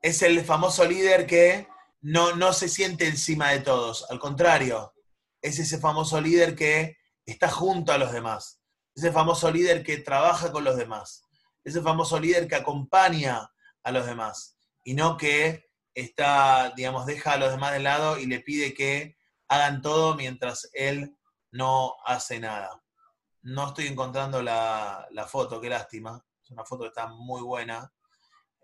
es 0.00 0.22
el 0.22 0.44
famoso 0.44 0.84
líder 0.84 1.26
que 1.26 1.66
no, 2.00 2.36
no 2.36 2.52
se 2.52 2.68
siente 2.68 3.06
encima 3.06 3.50
de 3.50 3.60
todos, 3.60 4.06
al 4.10 4.18
contrario, 4.18 4.92
es 5.40 5.58
ese 5.58 5.78
famoso 5.78 6.20
líder 6.20 6.54
que 6.54 6.96
está 7.26 7.48
junto 7.48 7.92
a 7.92 7.98
los 7.98 8.12
demás, 8.12 8.60
ese 8.94 9.10
famoso 9.12 9.50
líder 9.50 9.82
que 9.82 9.98
trabaja 9.98 10.52
con 10.52 10.64
los 10.64 10.76
demás, 10.76 11.22
ese 11.64 11.80
famoso 11.80 12.18
líder 12.18 12.46
que 12.48 12.56
acompaña 12.56 13.50
a 13.82 13.90
los 13.90 14.06
demás 14.06 14.56
y 14.84 14.94
no 14.94 15.16
que 15.16 15.71
está, 15.94 16.72
digamos, 16.76 17.06
deja 17.06 17.32
a 17.32 17.36
los 17.36 17.50
demás 17.50 17.72
de 17.72 17.80
lado 17.80 18.18
y 18.18 18.26
le 18.26 18.40
pide 18.40 18.74
que 18.74 19.16
hagan 19.48 19.82
todo 19.82 20.14
mientras 20.14 20.70
él 20.72 21.16
no 21.50 21.94
hace 22.04 22.40
nada. 22.40 22.82
No 23.42 23.68
estoy 23.68 23.86
encontrando 23.86 24.42
la, 24.42 25.06
la 25.10 25.26
foto, 25.26 25.60
qué 25.60 25.68
lástima. 25.68 26.24
Es 26.42 26.50
una 26.50 26.64
foto 26.64 26.84
que 26.84 26.88
está 26.88 27.08
muy 27.08 27.42
buena. 27.42 27.92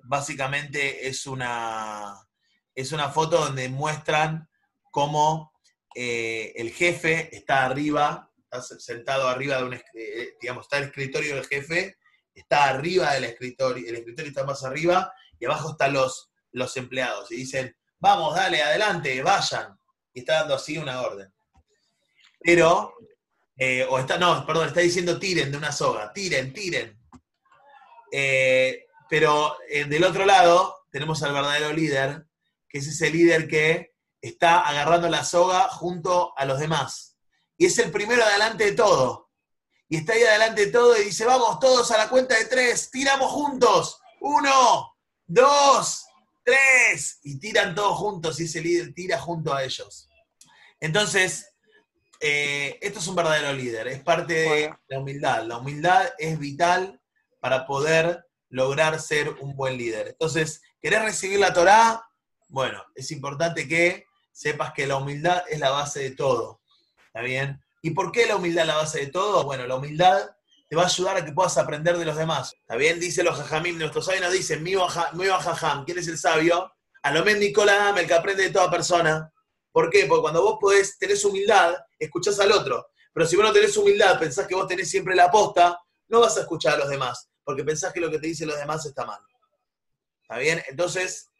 Básicamente 0.04 1.08
es 1.08 1.26
una, 1.26 2.26
es 2.74 2.92
una 2.92 3.10
foto 3.10 3.38
donde 3.38 3.68
muestran 3.68 4.48
cómo 4.90 5.52
eh, 5.94 6.52
el 6.56 6.70
jefe 6.72 7.34
está 7.36 7.64
arriba, 7.64 8.30
está 8.36 8.62
sentado 8.62 9.28
arriba 9.28 9.56
de 9.56 9.64
un, 9.64 9.74
eh, 9.74 10.36
digamos, 10.40 10.64
está 10.64 10.78
el 10.78 10.84
escritorio 10.84 11.34
del 11.34 11.46
jefe, 11.46 11.98
está 12.34 12.68
arriba 12.68 13.12
del 13.14 13.24
escritorio, 13.24 13.88
el 13.88 13.96
escritorio 13.96 14.28
está 14.28 14.44
más 14.44 14.64
arriba 14.64 15.12
y 15.38 15.46
abajo 15.46 15.72
están 15.72 15.94
los, 15.94 16.30
los 16.58 16.76
empleados 16.76 17.30
y 17.32 17.36
dicen, 17.36 17.74
vamos, 17.98 18.34
dale, 18.34 18.62
adelante, 18.62 19.22
vayan. 19.22 19.78
Y 20.12 20.20
está 20.20 20.40
dando 20.40 20.54
así 20.54 20.76
una 20.76 21.00
orden. 21.00 21.32
Pero, 22.40 22.94
eh, 23.56 23.86
o 23.88 23.98
está, 23.98 24.18
no, 24.18 24.44
perdón, 24.46 24.68
está 24.68 24.80
diciendo 24.80 25.18
tiren 25.18 25.50
de 25.50 25.58
una 25.58 25.72
soga, 25.72 26.12
tiren, 26.12 26.52
tiren. 26.52 26.98
pero 29.08 29.56
del 29.68 30.04
otro 30.04 30.24
lado 30.24 30.86
tenemos 30.90 31.22
al 31.22 31.32
verdadero 31.32 31.72
líder, 31.72 32.26
que 32.68 32.78
es 32.78 32.86
ese 32.86 33.10
líder 33.10 33.48
que 33.48 33.94
está 34.20 34.60
agarrando 34.60 35.08
la 35.08 35.24
soga 35.24 35.68
junto 35.68 36.32
a 36.36 36.44
los 36.44 36.58
demás. 36.58 37.16
Y 37.56 37.66
es 37.66 37.78
el 37.78 37.90
primero 37.90 38.22
adelante 38.22 38.64
de 38.64 38.72
todo. 38.72 39.30
Y 39.88 39.96
está 39.98 40.12
ahí 40.12 40.22
adelante 40.22 40.66
de 40.66 40.72
todo 40.72 40.96
y 40.96 41.04
dice, 41.04 41.24
vamos 41.24 41.58
todos 41.60 41.90
a 41.90 41.98
la 41.98 42.08
cuenta 42.08 42.36
de 42.36 42.44
tres, 42.44 42.90
tiramos 42.90 43.30
juntos. 43.30 44.00
Uno, 44.20 44.94
dos, 45.26 46.06
tres. 46.48 47.20
Y 47.22 47.38
tiran 47.38 47.74
todos 47.74 47.96
juntos 47.96 48.40
y 48.40 48.44
ese 48.44 48.60
líder 48.60 48.94
tira 48.94 49.18
junto 49.18 49.54
a 49.54 49.62
ellos. 49.62 50.08
Entonces, 50.80 51.54
eh, 52.20 52.78
esto 52.80 52.98
es 52.98 53.06
un 53.06 53.14
verdadero 53.14 53.52
líder, 53.52 53.88
es 53.88 54.02
parte 54.02 54.34
de 54.34 54.74
la 54.88 54.98
humildad. 54.98 55.44
La 55.44 55.58
humildad 55.58 56.10
es 56.18 56.38
vital 56.38 57.00
para 57.40 57.66
poder 57.66 58.24
lograr 58.48 59.00
ser 59.00 59.30
un 59.40 59.54
buen 59.54 59.76
líder. 59.76 60.08
Entonces, 60.08 60.62
¿querés 60.80 61.02
recibir 61.02 61.38
la 61.38 61.52
Torá? 61.52 62.04
Bueno, 62.48 62.82
es 62.94 63.10
importante 63.10 63.68
que 63.68 64.06
sepas 64.32 64.72
que 64.72 64.86
la 64.86 64.96
humildad 64.96 65.42
es 65.48 65.58
la 65.58 65.70
base 65.70 66.00
de 66.00 66.10
todo. 66.12 66.62
¿Está 67.06 67.20
bien? 67.20 67.62
¿Y 67.82 67.90
por 67.90 68.10
qué 68.10 68.26
la 68.26 68.36
humildad 68.36 68.62
es 68.62 68.68
la 68.68 68.76
base 68.76 69.00
de 69.00 69.06
todo? 69.08 69.44
Bueno, 69.44 69.66
la 69.66 69.76
humildad 69.76 70.30
te 70.68 70.76
va 70.76 70.82
a 70.82 70.86
ayudar 70.86 71.16
a 71.16 71.24
que 71.24 71.32
puedas 71.32 71.56
aprender 71.56 71.96
de 71.96 72.04
los 72.04 72.16
demás. 72.16 72.54
¿Está 72.60 72.76
bien? 72.76 73.00
Dice 73.00 73.22
los 73.22 73.36
jajamim, 73.36 73.78
nuestros 73.78 74.04
sabios 74.04 74.32
dicen, 74.32 74.62
mi 74.62 74.74
jajam, 74.74 75.84
¿quién 75.84 75.98
es 75.98 76.08
el 76.08 76.18
sabio? 76.18 76.72
A 77.02 77.12
lo 77.12 77.24
menos 77.24 77.40
Nicolás, 77.40 77.98
el 77.98 78.06
que 78.06 78.14
aprende 78.14 78.44
de 78.44 78.50
toda 78.50 78.70
persona. 78.70 79.32
¿Por 79.72 79.88
qué? 79.90 80.04
Porque 80.06 80.22
cuando 80.22 80.42
vos 80.42 80.58
podés, 80.60 80.98
tenés 80.98 81.24
humildad, 81.24 81.74
escuchás 81.98 82.38
al 82.40 82.52
otro. 82.52 82.88
Pero 83.12 83.26
si 83.26 83.36
vos 83.36 83.46
no 83.46 83.52
tenés 83.52 83.76
humildad, 83.76 84.18
pensás 84.18 84.46
que 84.46 84.54
vos 84.54 84.66
tenés 84.66 84.90
siempre 84.90 85.14
la 85.14 85.24
aposta, 85.24 85.80
no 86.08 86.20
vas 86.20 86.36
a 86.36 86.40
escuchar 86.40 86.74
a 86.74 86.78
los 86.78 86.88
demás, 86.88 87.28
porque 87.44 87.64
pensás 87.64 87.92
que 87.92 88.00
lo 88.00 88.10
que 88.10 88.18
te 88.18 88.26
dicen 88.26 88.48
los 88.48 88.58
demás 88.58 88.84
está 88.84 89.06
mal. 89.06 89.20
¿Está 90.22 90.38
bien? 90.38 90.62
Entonces, 90.68 91.30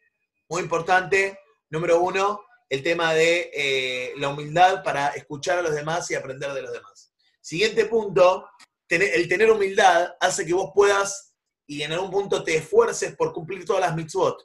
muy 0.48 0.62
importante, 0.62 1.38
número 1.68 2.00
uno, 2.00 2.40
el 2.68 2.82
tema 2.82 3.12
de 3.12 3.50
eh, 3.52 4.12
la 4.16 4.28
humildad 4.28 4.82
para 4.82 5.08
escuchar 5.08 5.58
a 5.58 5.62
los 5.62 5.74
demás 5.74 6.10
y 6.10 6.14
aprender 6.14 6.52
de 6.52 6.62
los 6.62 6.72
demás. 6.72 7.12
Siguiente 7.40 7.86
punto, 7.86 8.48
el 8.88 9.28
tener 9.28 9.50
humildad 9.50 10.14
hace 10.20 10.46
que 10.46 10.54
vos 10.54 10.70
puedas 10.74 11.34
y 11.66 11.82
en 11.82 11.92
algún 11.92 12.10
punto 12.10 12.42
te 12.42 12.56
esfuerces 12.56 13.14
por 13.16 13.32
cumplir 13.32 13.64
todas 13.64 13.82
las 13.82 13.96
mitzvot. 13.96 14.42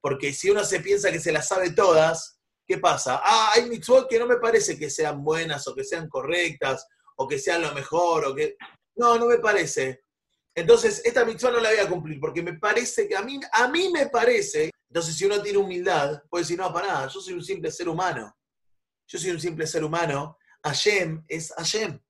Porque 0.00 0.32
si 0.32 0.50
uno 0.50 0.64
se 0.64 0.80
piensa 0.80 1.10
que 1.10 1.20
se 1.20 1.32
las 1.32 1.48
sabe 1.48 1.70
todas, 1.70 2.38
¿qué 2.66 2.78
pasa? 2.78 3.20
Ah, 3.24 3.52
hay 3.54 3.68
mitzvot 3.68 4.08
que 4.08 4.18
no 4.18 4.26
me 4.26 4.36
parece 4.36 4.78
que 4.78 4.90
sean 4.90 5.24
buenas 5.24 5.66
o 5.68 5.74
que 5.74 5.84
sean 5.84 6.08
correctas 6.08 6.86
o 7.16 7.26
que 7.26 7.38
sean 7.38 7.62
lo 7.62 7.72
mejor 7.72 8.26
o 8.26 8.34
que... 8.34 8.56
No, 8.96 9.18
no 9.18 9.26
me 9.26 9.38
parece. 9.38 10.04
Entonces, 10.54 11.02
esta 11.04 11.24
mitzvah 11.24 11.50
no 11.50 11.60
la 11.60 11.70
voy 11.70 11.78
a 11.78 11.88
cumplir 11.88 12.18
porque 12.20 12.42
me 12.42 12.58
parece 12.58 13.06
que 13.08 13.16
a 13.16 13.22
mí, 13.22 13.40
a 13.52 13.68
mí 13.68 13.90
me 13.90 14.06
parece 14.08 14.70
entonces, 14.88 15.16
si 15.16 15.24
uno 15.24 15.42
tiene 15.42 15.58
humildad, 15.58 16.22
puede 16.30 16.44
decir, 16.44 16.58
no, 16.58 16.72
para 16.72 16.86
nada, 16.86 17.08
yo 17.08 17.20
soy 17.20 17.34
un 17.34 17.44
simple 17.44 17.70
ser 17.70 17.88
humano. 17.88 18.34
Yo 19.06 19.18
soy 19.18 19.30
un 19.30 19.40
simple 19.40 19.66
ser 19.66 19.84
humano. 19.84 20.38
Hashem 20.64 21.24
es 21.28 21.52
Hashem. 21.56 22.00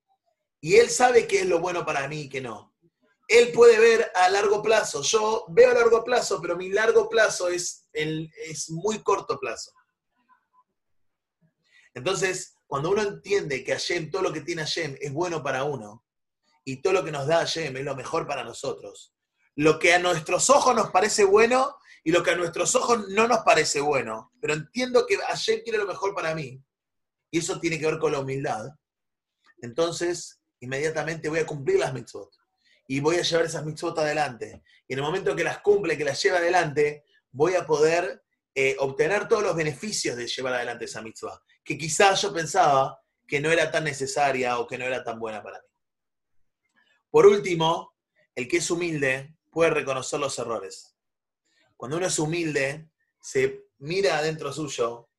Y 0.61 0.75
él 0.75 0.89
sabe 0.89 1.27
qué 1.27 1.41
es 1.41 1.45
lo 1.45 1.59
bueno 1.59 1.85
para 1.85 2.07
mí 2.07 2.21
y 2.21 2.29
qué 2.29 2.41
no. 2.41 2.73
él 3.27 3.51
puede 3.51 3.79
ver 3.79 4.11
a 4.15 4.29
largo 4.29 4.61
plazo. 4.61 5.01
Yo 5.01 5.45
veo 5.49 5.71
a 5.71 5.73
largo 5.73 6.03
plazo, 6.03 6.41
pero 6.41 6.55
mi 6.55 6.69
largo 6.69 7.09
plazo 7.09 7.49
es, 7.49 7.87
es 7.93 8.69
muy 8.69 9.03
corto 9.03 9.39
plazo. 9.39 9.71
Entonces, 11.93 12.55
cuando 12.67 12.91
uno 12.91 13.01
entiende 13.01 13.63
que 13.63 13.71
Hashem, 13.71 14.11
todo 14.11 14.21
lo 14.21 14.33
que 14.33 14.41
tiene 14.41 14.61
Hashem 14.61 14.97
es 14.99 15.11
bueno 15.11 15.41
para 15.41 15.63
uno, 15.63 16.05
y 16.63 16.81
todo 16.81 16.93
lo 16.93 17.03
que 17.03 17.11
nos 17.11 17.25
da 17.25 17.37
Hashem 17.37 17.77
es 17.77 17.83
lo 17.83 17.95
mejor 17.95 18.27
para 18.27 18.43
nosotros, 18.43 19.13
lo 19.55 19.79
que 19.79 19.93
a 19.93 19.99
nuestros 19.99 20.49
ojos 20.49 20.75
nos 20.75 20.91
parece 20.91 21.23
bueno 21.23 21.77
y 22.03 22.11
lo 22.11 22.21
que 22.21 22.31
a 22.31 22.35
nuestros 22.35 22.75
ojos 22.75 23.07
no 23.07 23.27
nos 23.27 23.39
parece 23.39 23.79
bueno, 23.79 24.33
pero 24.41 24.53
entiendo 24.53 25.05
que 25.07 25.17
Hashem 25.17 25.61
quiere 25.63 25.77
lo 25.77 25.87
mejor 25.87 26.13
para 26.13 26.35
mí, 26.35 26.61
y 27.31 27.39
eso 27.39 27.59
tiene 27.59 27.79
que 27.79 27.85
ver 27.85 27.99
con 27.99 28.11
la 28.11 28.19
humildad, 28.19 28.65
entonces 29.61 30.41
inmediatamente 30.59 31.29
voy 31.29 31.39
a 31.39 31.45
cumplir 31.45 31.79
las 31.79 31.93
mitzvot 31.93 32.31
y 32.87 32.99
voy 32.99 33.17
a 33.17 33.21
llevar 33.21 33.45
esas 33.45 33.65
mitzvot 33.65 33.97
adelante. 33.99 34.63
Y 34.87 34.93
en 34.93 34.99
el 34.99 35.05
momento 35.05 35.35
que 35.35 35.43
las 35.43 35.59
cumple, 35.59 35.97
que 35.97 36.05
las 36.05 36.21
lleva 36.21 36.37
adelante, 36.37 37.03
voy 37.31 37.55
a 37.55 37.65
poder 37.65 38.23
eh, 38.55 38.75
obtener 38.79 39.27
todos 39.27 39.43
los 39.43 39.55
beneficios 39.55 40.15
de 40.15 40.27
llevar 40.27 40.53
adelante 40.53 40.85
esa 40.85 41.01
mitzvah, 41.01 41.41
que 41.63 41.77
quizás 41.77 42.21
yo 42.21 42.33
pensaba 42.33 42.99
que 43.27 43.41
no 43.41 43.51
era 43.51 43.69
tan 43.69 43.83
necesaria 43.83 44.57
o 44.57 44.65
que 44.65 44.77
no 44.77 44.85
era 44.85 45.03
tan 45.03 45.19
buena 45.19 45.43
para 45.43 45.59
mí. 45.59 45.67
Por 47.09 47.25
último, 47.25 47.95
el 48.35 48.47
que 48.47 48.57
es 48.57 48.71
humilde 48.71 49.35
puede 49.51 49.71
reconocer 49.71 50.19
los 50.19 50.37
errores. 50.39 50.95
Cuando 51.75 51.97
uno 51.97 52.07
es 52.07 52.17
humilde, 52.19 52.89
se 53.19 53.65
mira 53.79 54.17
adentro 54.17 54.51
suyo, 54.53 55.09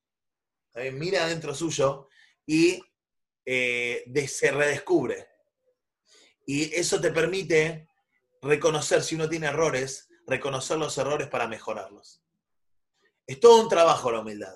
mira 0.92 1.24
adentro 1.24 1.54
suyo 1.54 2.08
y 2.46 2.82
eh, 3.50 4.28
se 4.28 4.50
redescubre. 4.50 5.26
Y 6.44 6.74
eso 6.74 7.00
te 7.00 7.10
permite 7.10 7.88
reconocer 8.42 9.02
si 9.02 9.14
uno 9.14 9.26
tiene 9.26 9.46
errores, 9.46 10.06
reconocer 10.26 10.76
los 10.76 10.98
errores 10.98 11.28
para 11.28 11.48
mejorarlos. 11.48 12.22
Es 13.26 13.40
todo 13.40 13.62
un 13.62 13.70
trabajo 13.70 14.12
la 14.12 14.20
humildad. 14.20 14.54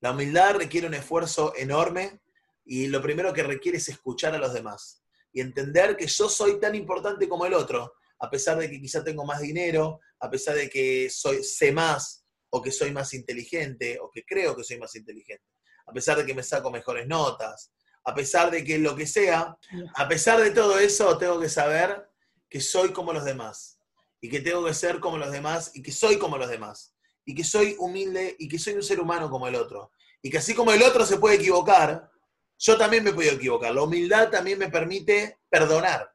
La 0.00 0.12
humildad 0.12 0.54
requiere 0.54 0.86
un 0.86 0.94
esfuerzo 0.94 1.52
enorme 1.56 2.20
y 2.64 2.86
lo 2.86 3.02
primero 3.02 3.32
que 3.32 3.42
requiere 3.42 3.78
es 3.78 3.88
escuchar 3.88 4.36
a 4.36 4.38
los 4.38 4.52
demás 4.52 5.02
y 5.32 5.40
entender 5.40 5.96
que 5.96 6.06
yo 6.06 6.28
soy 6.28 6.60
tan 6.60 6.76
importante 6.76 7.28
como 7.28 7.44
el 7.44 7.54
otro, 7.54 7.94
a 8.20 8.30
pesar 8.30 8.56
de 8.58 8.70
que 8.70 8.80
quizá 8.80 9.02
tengo 9.02 9.24
más 9.24 9.40
dinero, 9.40 9.98
a 10.20 10.30
pesar 10.30 10.54
de 10.54 10.70
que 10.70 11.10
soy, 11.10 11.42
sé 11.42 11.72
más 11.72 12.24
o 12.50 12.62
que 12.62 12.70
soy 12.70 12.92
más 12.92 13.12
inteligente 13.14 13.98
o 14.00 14.08
que 14.08 14.24
creo 14.24 14.54
que 14.54 14.62
soy 14.62 14.78
más 14.78 14.94
inteligente, 14.94 15.44
a 15.86 15.92
pesar 15.92 16.18
de 16.18 16.24
que 16.24 16.34
me 16.34 16.44
saco 16.44 16.70
mejores 16.70 17.08
notas, 17.08 17.72
a 18.08 18.14
pesar 18.14 18.50
de 18.50 18.64
que 18.64 18.78
lo 18.78 18.96
que 18.96 19.06
sea, 19.06 19.56
a 19.94 20.08
pesar 20.08 20.40
de 20.40 20.50
todo 20.50 20.78
eso, 20.78 21.18
tengo 21.18 21.38
que 21.38 21.50
saber 21.50 22.08
que 22.48 22.60
soy 22.60 22.92
como 22.92 23.12
los 23.12 23.24
demás 23.24 23.78
y 24.20 24.30
que 24.30 24.40
tengo 24.40 24.64
que 24.64 24.72
ser 24.72 24.98
como 24.98 25.18
los 25.18 25.30
demás 25.30 25.72
y 25.74 25.82
que 25.82 25.92
soy 25.92 26.18
como 26.18 26.38
los 26.38 26.48
demás 26.48 26.94
y 27.26 27.34
que 27.34 27.44
soy 27.44 27.76
humilde 27.78 28.34
y 28.38 28.48
que 28.48 28.58
soy 28.58 28.74
un 28.74 28.82
ser 28.82 28.98
humano 28.98 29.28
como 29.28 29.46
el 29.46 29.56
otro 29.56 29.92
y 30.22 30.30
que 30.30 30.38
así 30.38 30.54
como 30.54 30.72
el 30.72 30.82
otro 30.82 31.04
se 31.04 31.18
puede 31.18 31.36
equivocar, 31.36 32.10
yo 32.58 32.76
también 32.78 33.04
me 33.04 33.12
puedo 33.12 33.30
equivocar. 33.30 33.74
La 33.74 33.82
humildad 33.82 34.30
también 34.30 34.58
me 34.58 34.70
permite 34.70 35.40
perdonar, 35.48 36.10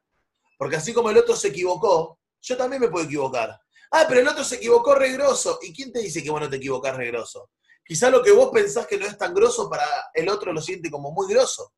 porque 0.58 0.76
así 0.76 0.92
como 0.92 1.10
el 1.10 1.16
otro 1.16 1.36
se 1.36 1.48
equivocó, 1.48 2.18
yo 2.40 2.56
también 2.56 2.82
me 2.82 2.88
puedo 2.88 3.04
equivocar. 3.04 3.58
Ah, 3.92 4.04
pero 4.08 4.20
el 4.20 4.28
otro 4.28 4.42
se 4.42 4.56
equivocó 4.56 4.96
regroso. 4.96 5.60
¿Y 5.62 5.72
quién 5.72 5.92
te 5.92 6.00
dice 6.00 6.22
que 6.22 6.30
vos 6.30 6.40
no 6.40 6.50
te 6.50 6.56
equivocás 6.56 6.96
regroso? 6.96 7.50
Quizá 7.84 8.10
lo 8.10 8.22
que 8.22 8.32
vos 8.32 8.50
pensás 8.52 8.86
que 8.86 8.98
no 8.98 9.06
es 9.06 9.16
tan 9.16 9.34
grosso 9.34 9.68
para 9.70 9.86
el 10.12 10.28
otro 10.28 10.52
lo 10.52 10.60
siente 10.60 10.90
como 10.90 11.12
muy 11.12 11.32
grosso. 11.32 11.72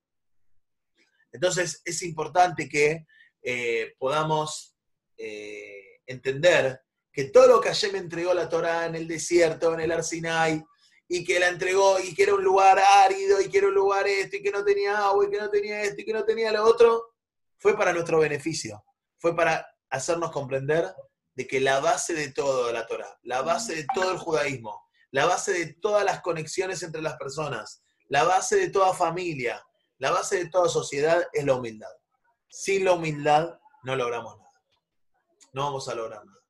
Entonces 1.33 1.83
es 1.85 2.03
importante 2.03 2.69
que 2.69 3.07
eh, 3.43 3.95
podamos 3.99 4.77
eh, 5.17 6.01
entender 6.07 6.81
que 7.13 7.25
todo 7.25 7.49
lo 7.49 7.61
que 7.61 7.71
ayer 7.71 7.93
me 7.93 7.99
entregó 7.99 8.35
la 8.35 8.49
Torah 8.49 8.87
en 8.87 8.95
el 8.95 9.09
desierto, 9.09 9.73
en 9.73 9.81
el 9.81 9.93
Arsinai, 9.93 10.63
y 11.09 11.25
que 11.25 11.39
la 11.39 11.49
entregó 11.49 11.99
y 12.01 12.15
que 12.15 12.25
era 12.25 12.35
un 12.35 12.43
lugar 12.43 12.79
árido 12.79 13.41
y 13.41 13.49
que 13.49 13.59
era 13.59 13.69
un 13.69 13.75
lugar 13.75 14.07
esto 14.07 14.37
y 14.37 14.43
que 14.43 14.51
no 14.51 14.65
tenía 14.65 14.99
agua 14.99 15.25
y 15.25 15.31
que 15.31 15.39
no 15.39 15.49
tenía 15.49 15.83
esto 15.83 16.03
y 16.03 16.05
que 16.05 16.13
no 16.13 16.25
tenía 16.25 16.53
lo 16.53 16.65
otro, 16.65 17.15
fue 17.59 17.77
para 17.77 17.93
nuestro 17.93 18.19
beneficio, 18.19 18.85
fue 19.19 19.35
para 19.35 19.67
hacernos 19.91 20.31
comprender 20.33 20.93
de 21.35 21.47
que 21.47 21.61
la 21.61 21.81
base 21.81 22.15
de 22.15 22.33
todo 22.33 22.73
la 22.73 22.87
Torah, 22.87 23.19
la 23.23 23.43
base 23.43 23.77
de 23.77 23.87
todo 23.95 24.13
el 24.13 24.19
judaísmo, 24.19 24.89
la 25.11 25.27
base 25.27 25.53
de 25.53 25.75
todas 25.75 26.05
las 26.05 26.21
conexiones 26.21 26.83
entre 26.83 27.03
las 27.03 27.17
personas, 27.17 27.83
la 28.09 28.25
base 28.25 28.57
de 28.57 28.71
toda 28.71 28.93
familia, 28.95 29.65
la 29.99 30.11
base 30.11 30.37
de 30.37 30.49
toda 30.49 30.69
sociedad 30.69 31.27
es 31.33 31.45
la 31.45 31.55
humildad. 31.55 31.91
Sin 32.49 32.85
la 32.85 32.93
humildad 32.93 33.59
no 33.85 33.97
logramos 33.97 34.37
nada. 34.37 34.63
No 35.53 35.65
vamos 35.65 35.89
a 35.89 35.95
lograr 35.95 36.25
nada. 36.25 36.41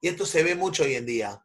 Y 0.00 0.08
esto 0.08 0.26
se 0.26 0.42
ve 0.42 0.54
mucho 0.54 0.84
hoy 0.84 0.94
en 0.94 1.06
día. 1.06 1.42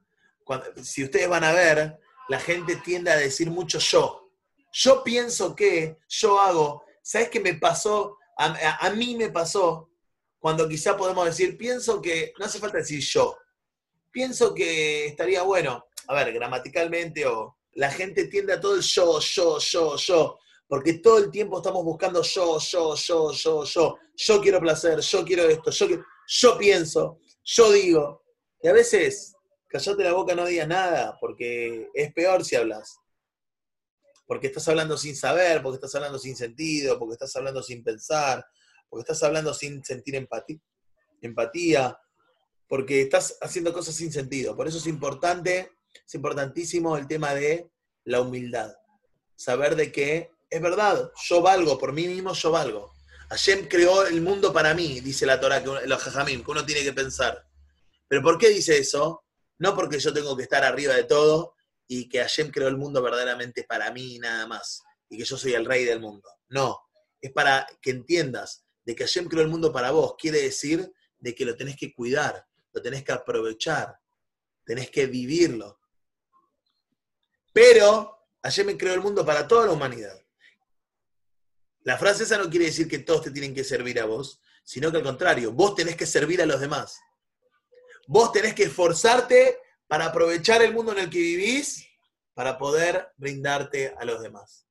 si 0.83 1.03
ustedes 1.03 1.27
van 1.27 1.43
a 1.43 1.51
ver, 1.51 1.99
la 2.29 2.39
gente 2.39 2.75
tiende 2.77 3.11
a 3.11 3.17
decir 3.17 3.49
mucho 3.49 3.79
yo. 3.79 4.31
Yo 4.71 5.03
pienso 5.03 5.55
que, 5.55 5.99
yo 6.07 6.39
hago. 6.39 6.83
¿Sabes 7.01 7.29
qué 7.29 7.39
me 7.39 7.55
pasó? 7.55 8.17
A, 8.37 8.89
mí 8.91 9.15
me 9.15 9.29
pasó 9.29 9.91
cuando 10.39 10.67
quizá 10.67 10.97
podemos 10.97 11.25
decir, 11.25 11.57
pienso 11.57 12.01
que, 12.01 12.33
no 12.39 12.45
hace 12.45 12.59
falta 12.59 12.77
decir 12.77 12.99
yo. 13.01 13.37
Pienso 14.11 14.53
que 14.53 15.07
estaría 15.07 15.43
bueno, 15.43 15.85
a 16.07 16.13
ver, 16.15 16.33
gramaticalmente 16.33 17.25
o 17.25 17.57
la 17.73 17.91
gente 17.91 18.27
tiende 18.27 18.53
a 18.53 18.59
todo 18.59 18.75
el 18.75 18.81
yo, 18.81 19.19
yo, 19.19 19.59
yo, 19.59 19.95
yo 19.95 20.39
porque 20.67 20.95
todo 20.95 21.17
el 21.19 21.29
tiempo 21.29 21.57
estamos 21.57 21.83
buscando 21.83 22.21
yo, 22.21 22.57
yo, 22.59 22.95
yo, 22.95 23.31
yo, 23.31 23.63
yo, 23.63 23.97
yo 24.15 24.41
quiero 24.41 24.59
placer, 24.59 24.99
yo 24.99 25.23
quiero 25.23 25.43
esto, 25.43 25.71
yo, 25.71 25.87
yo 26.27 26.57
pienso, 26.57 27.19
yo 27.43 27.71
digo. 27.71 28.23
Y 28.61 28.67
a 28.67 28.73
veces, 28.73 29.35
callate 29.67 30.03
la 30.03 30.13
boca, 30.13 30.35
no 30.35 30.45
digas 30.45 30.67
nada, 30.67 31.17
porque 31.19 31.89
es 31.93 32.13
peor 32.13 32.43
si 32.43 32.55
hablas. 32.55 32.97
Porque 34.25 34.47
estás 34.47 34.67
hablando 34.67 34.97
sin 34.97 35.15
saber, 35.15 35.61
porque 35.61 35.75
estás 35.75 35.93
hablando 35.95 36.17
sin 36.17 36.35
sentido, 36.35 36.97
porque 36.97 37.13
estás 37.13 37.35
hablando 37.35 37.61
sin 37.61 37.83
pensar, 37.83 38.43
porque 38.89 39.01
estás 39.01 39.21
hablando 39.23 39.53
sin 39.53 39.83
sentir 39.83 40.15
empatía, 40.15 40.59
empatía 41.21 41.97
porque 42.73 43.01
estás 43.01 43.37
haciendo 43.39 43.71
cosas 43.71 43.93
sin 43.93 44.11
sentido. 44.11 44.55
Por 44.55 44.67
eso 44.67 44.79
es 44.79 44.87
importante, 44.87 45.69
es 45.93 46.15
importantísimo 46.15 46.97
el 46.97 47.05
tema 47.05 47.35
de 47.35 47.69
la 48.03 48.19
humildad. 48.19 48.73
Saber 49.35 49.75
de 49.75 49.91
que 49.91 50.31
es 50.53 50.61
verdad, 50.61 51.11
yo 51.15 51.41
valgo, 51.41 51.79
por 51.79 51.93
mí 51.93 52.07
mismo 52.07 52.31
yo 52.33 52.51
valgo. 52.51 52.93
Hashem 53.29 53.67
creó 53.67 54.05
el 54.05 54.21
mundo 54.21 54.53
para 54.53 54.75
mí, 54.75 54.99
dice 54.99 55.25
la 55.25 55.39
Torah, 55.39 55.63
que 55.63 55.87
los 55.87 56.03
jajamim, 56.03 56.43
que 56.43 56.51
uno 56.51 56.63
tiene 56.63 56.83
que 56.83 56.93
pensar. 56.93 57.43
¿Pero 58.07 58.21
por 58.21 58.37
qué 58.37 58.49
dice 58.49 58.77
eso? 58.77 59.25
No 59.57 59.75
porque 59.75 59.97
yo 59.97 60.13
tengo 60.13 60.37
que 60.37 60.43
estar 60.43 60.63
arriba 60.63 60.93
de 60.93 61.05
todo 61.05 61.55
y 61.87 62.07
que 62.07 62.19
Hashem 62.19 62.51
creó 62.51 62.67
el 62.67 62.77
mundo 62.77 63.01
verdaderamente 63.01 63.63
para 63.63 63.91
mí 63.91 64.15
y 64.15 64.19
nada 64.19 64.45
más, 64.45 64.83
y 65.09 65.17
que 65.17 65.23
yo 65.23 65.35
soy 65.37 65.53
el 65.53 65.65
rey 65.65 65.85
del 65.85 65.99
mundo. 65.99 66.29
No, 66.49 66.79
es 67.19 67.31
para 67.31 67.65
que 67.81 67.89
entiendas 67.89 68.63
de 68.85 68.95
que 68.95 69.05
Hashem 69.05 69.27
creó 69.27 69.41
el 69.41 69.49
mundo 69.49 69.73
para 69.73 69.89
vos. 69.89 70.13
Quiere 70.19 70.39
decir 70.39 70.93
de 71.17 71.33
que 71.33 71.45
lo 71.45 71.55
tenés 71.55 71.77
que 71.77 71.95
cuidar, 71.95 72.45
lo 72.71 72.79
tenés 72.79 73.03
que 73.03 73.11
aprovechar, 73.11 73.97
tenés 74.63 74.91
que 74.91 75.07
vivirlo. 75.07 75.79
Pero 77.51 78.19
Hashem 78.43 78.77
creó 78.77 78.93
el 78.93 79.01
mundo 79.01 79.25
para 79.25 79.47
toda 79.47 79.65
la 79.65 79.71
humanidad. 79.71 80.22
La 81.83 81.97
frase 81.97 82.23
esa 82.23 82.37
no 82.37 82.49
quiere 82.49 82.65
decir 82.65 82.87
que 82.87 82.99
todos 82.99 83.23
te 83.23 83.31
tienen 83.31 83.53
que 83.53 83.63
servir 83.63 83.99
a 83.99 84.05
vos, 84.05 84.41
sino 84.63 84.91
que 84.91 84.97
al 84.97 85.03
contrario, 85.03 85.51
vos 85.51 85.75
tenés 85.75 85.95
que 85.95 86.05
servir 86.05 86.41
a 86.41 86.45
los 86.45 86.59
demás. 86.61 86.99
Vos 88.07 88.31
tenés 88.31 88.53
que 88.53 88.63
esforzarte 88.63 89.59
para 89.87 90.05
aprovechar 90.05 90.61
el 90.61 90.73
mundo 90.73 90.93
en 90.93 90.99
el 90.99 91.09
que 91.09 91.19
vivís 91.19 91.85
para 92.33 92.57
poder 92.57 93.11
brindarte 93.17 93.93
a 93.97 94.05
los 94.05 94.21
demás. 94.21 94.65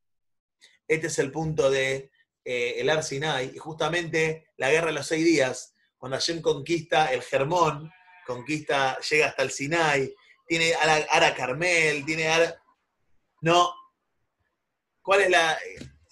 Este 0.88 1.06
es 1.08 1.18
el 1.18 1.30
punto 1.30 1.70
de 1.70 2.10
eh, 2.44 2.74
el 2.78 2.90
Ar 2.90 3.04
y 3.12 3.58
justamente 3.58 4.48
la 4.56 4.70
guerra 4.70 4.88
de 4.88 4.94
los 4.94 5.06
seis 5.06 5.24
días, 5.24 5.74
cuando 5.96 6.16
Hashem 6.16 6.40
conquista 6.40 7.12
el 7.12 7.22
Germón, 7.22 7.92
conquista, 8.26 8.98
llega 9.00 9.28
hasta 9.28 9.42
el 9.42 9.50
Sinai, 9.50 10.14
tiene 10.46 10.74
Ara 10.74 11.34
Carmel, 11.34 12.04
tiene 12.04 12.28
Ara... 12.28 12.60
No. 13.42 13.74
¿Cuál 15.02 15.22
es 15.22 15.30
la, 15.30 15.58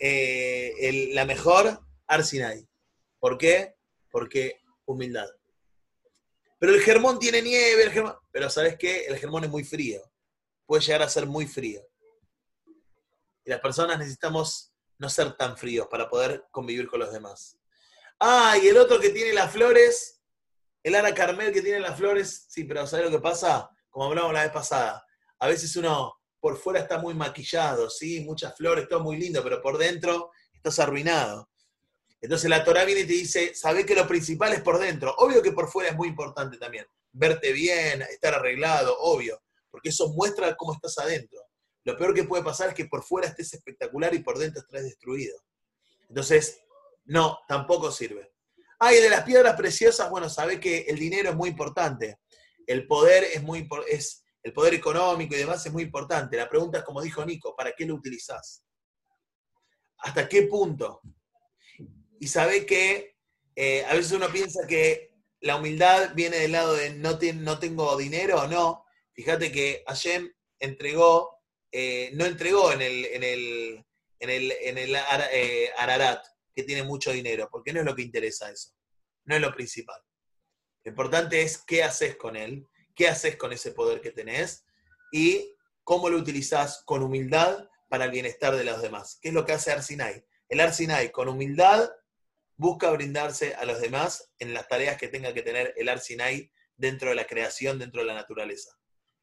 eh, 0.00 1.10
la 1.12 1.24
mejor 1.26 1.78
Arsinai. 2.06 2.66
¿Por 3.18 3.36
qué? 3.36 3.76
Porque 4.10 4.60
humildad. 4.86 5.28
Pero 6.58 6.74
el 6.74 6.80
germón 6.80 7.18
tiene 7.18 7.42
nieve, 7.42 7.84
el 7.84 7.92
germón, 7.92 8.16
pero 8.32 8.50
¿sabes 8.50 8.76
qué? 8.78 9.04
El 9.04 9.18
germón 9.18 9.44
es 9.44 9.50
muy 9.50 9.64
frío. 9.64 10.00
Puede 10.66 10.82
llegar 10.82 11.02
a 11.02 11.08
ser 11.08 11.26
muy 11.26 11.46
frío. 11.46 11.82
Y 13.44 13.50
las 13.50 13.60
personas 13.60 13.98
necesitamos 13.98 14.72
no 14.98 15.08
ser 15.08 15.36
tan 15.36 15.56
fríos 15.56 15.86
para 15.88 16.08
poder 16.08 16.44
convivir 16.50 16.86
con 16.88 17.00
los 17.00 17.12
demás. 17.12 17.58
Ah, 18.18 18.56
y 18.62 18.68
el 18.68 18.76
otro 18.76 19.00
que 19.00 19.10
tiene 19.10 19.32
las 19.32 19.52
flores, 19.52 20.22
el 20.82 20.94
Ara 20.94 21.14
Carmel 21.14 21.52
que 21.52 21.62
tiene 21.62 21.80
las 21.80 21.96
flores, 21.96 22.46
sí, 22.48 22.64
pero 22.64 22.86
¿sabes 22.86 23.06
lo 23.06 23.10
que 23.10 23.22
pasa? 23.22 23.70
Como 23.88 24.06
hablamos 24.06 24.32
la 24.32 24.42
vez 24.42 24.52
pasada, 24.52 25.04
a 25.38 25.48
veces 25.48 25.74
uno 25.76 26.19
por 26.40 26.56
fuera 26.56 26.80
está 26.80 26.98
muy 26.98 27.14
maquillado, 27.14 27.90
¿sí? 27.90 28.20
Muchas 28.20 28.56
flores, 28.56 28.88
todo 28.88 29.00
muy 29.00 29.16
lindo, 29.16 29.42
pero 29.42 29.60
por 29.60 29.78
dentro 29.78 30.30
estás 30.52 30.78
arruinado. 30.78 31.48
Entonces 32.20 32.50
la 32.50 32.64
Torah 32.64 32.84
viene 32.84 33.02
y 33.02 33.06
te 33.06 33.12
dice, 33.12 33.54
sabe 33.54 33.86
que 33.86 33.94
lo 33.94 34.06
principal 34.06 34.52
es 34.52 34.62
por 34.62 34.78
dentro. 34.78 35.14
Obvio 35.18 35.42
que 35.42 35.52
por 35.52 35.68
fuera 35.68 35.90
es 35.90 35.96
muy 35.96 36.08
importante 36.08 36.58
también. 36.58 36.86
Verte 37.12 37.52
bien, 37.52 38.02
estar 38.02 38.34
arreglado, 38.34 38.96
obvio. 38.98 39.42
Porque 39.70 39.88
eso 39.88 40.08
muestra 40.10 40.54
cómo 40.56 40.74
estás 40.74 40.98
adentro. 40.98 41.40
Lo 41.84 41.96
peor 41.96 42.14
que 42.14 42.24
puede 42.24 42.42
pasar 42.42 42.70
es 42.70 42.74
que 42.74 42.84
por 42.84 43.02
fuera 43.02 43.28
estés 43.28 43.54
espectacular 43.54 44.14
y 44.14 44.18
por 44.18 44.38
dentro 44.38 44.60
estés 44.60 44.82
destruido. 44.82 45.42
Entonces, 46.08 46.60
no, 47.04 47.38
tampoco 47.48 47.90
sirve. 47.90 48.32
Ay, 48.78 49.00
de 49.00 49.10
las 49.10 49.24
piedras 49.24 49.56
preciosas, 49.56 50.10
bueno, 50.10 50.28
sabe 50.28 50.60
que 50.60 50.80
el 50.88 50.98
dinero 50.98 51.30
es 51.30 51.36
muy 51.36 51.50
importante. 51.50 52.18
El 52.66 52.86
poder 52.86 53.24
es 53.24 53.42
muy 53.42 53.68
es 53.88 54.24
el 54.42 54.52
poder 54.52 54.74
económico 54.74 55.34
y 55.34 55.38
demás 55.38 55.64
es 55.66 55.72
muy 55.72 55.82
importante. 55.82 56.36
La 56.36 56.48
pregunta 56.48 56.78
es, 56.78 56.84
como 56.84 57.02
dijo 57.02 57.24
Nico, 57.24 57.54
¿para 57.54 57.72
qué 57.72 57.84
lo 57.84 57.94
utilizás? 57.94 58.64
¿Hasta 59.98 60.28
qué 60.28 60.42
punto? 60.42 61.02
Y 62.18 62.26
sabe 62.26 62.64
que 62.64 63.16
eh, 63.54 63.84
a 63.84 63.94
veces 63.94 64.12
uno 64.12 64.30
piensa 64.30 64.66
que 64.66 65.10
la 65.40 65.56
humildad 65.56 66.14
viene 66.14 66.38
del 66.38 66.52
lado 66.52 66.74
de 66.74 66.90
no, 66.94 67.18
no 67.34 67.58
tengo 67.58 67.96
dinero 67.96 68.42
o 68.42 68.46
no. 68.46 68.84
Fíjate 69.12 69.50
que 69.52 69.82
Hashem 69.86 70.32
entregó, 70.58 71.42
eh, 71.72 72.10
no 72.14 72.24
entregó 72.24 72.72
en 72.72 72.82
el, 72.82 73.04
en 73.06 73.22
el, 73.22 73.86
en 74.18 74.30
el, 74.30 74.52
en 74.52 74.78
el 74.78 74.96
eh, 75.32 75.70
Ararat, 75.76 76.24
que 76.54 76.62
tiene 76.62 76.82
mucho 76.82 77.10
dinero, 77.12 77.48
porque 77.50 77.72
no 77.72 77.80
es 77.80 77.86
lo 77.86 77.94
que 77.94 78.02
interesa 78.02 78.50
eso. 78.50 78.70
No 79.24 79.34
es 79.34 79.40
lo 79.40 79.52
principal. 79.52 80.00
Lo 80.84 80.90
importante 80.90 81.42
es 81.42 81.58
qué 81.58 81.82
haces 81.82 82.16
con 82.16 82.36
él, 82.36 82.66
qué 83.00 83.08
haces 83.08 83.36
con 83.36 83.50
ese 83.50 83.70
poder 83.70 84.02
que 84.02 84.10
tenés 84.10 84.66
y 85.10 85.56
cómo 85.84 86.10
lo 86.10 86.18
utilizás 86.18 86.82
con 86.84 87.02
humildad 87.02 87.66
para 87.88 88.04
el 88.04 88.10
bienestar 88.10 88.54
de 88.54 88.62
los 88.62 88.82
demás. 88.82 89.18
¿Qué 89.22 89.28
es 89.28 89.34
lo 89.34 89.46
que 89.46 89.52
hace 89.52 89.72
Arsinai? 89.72 90.22
El 90.50 90.60
Arsinai 90.60 91.10
con 91.10 91.26
humildad 91.26 91.90
busca 92.56 92.90
brindarse 92.90 93.54
a 93.54 93.64
los 93.64 93.80
demás 93.80 94.30
en 94.38 94.52
las 94.52 94.68
tareas 94.68 94.98
que 94.98 95.08
tenga 95.08 95.32
que 95.32 95.40
tener 95.40 95.72
el 95.78 95.88
Arsinai 95.88 96.52
dentro 96.76 97.08
de 97.08 97.14
la 97.14 97.24
creación, 97.24 97.78
dentro 97.78 98.02
de 98.02 98.08
la 98.08 98.12
naturaleza. 98.12 98.70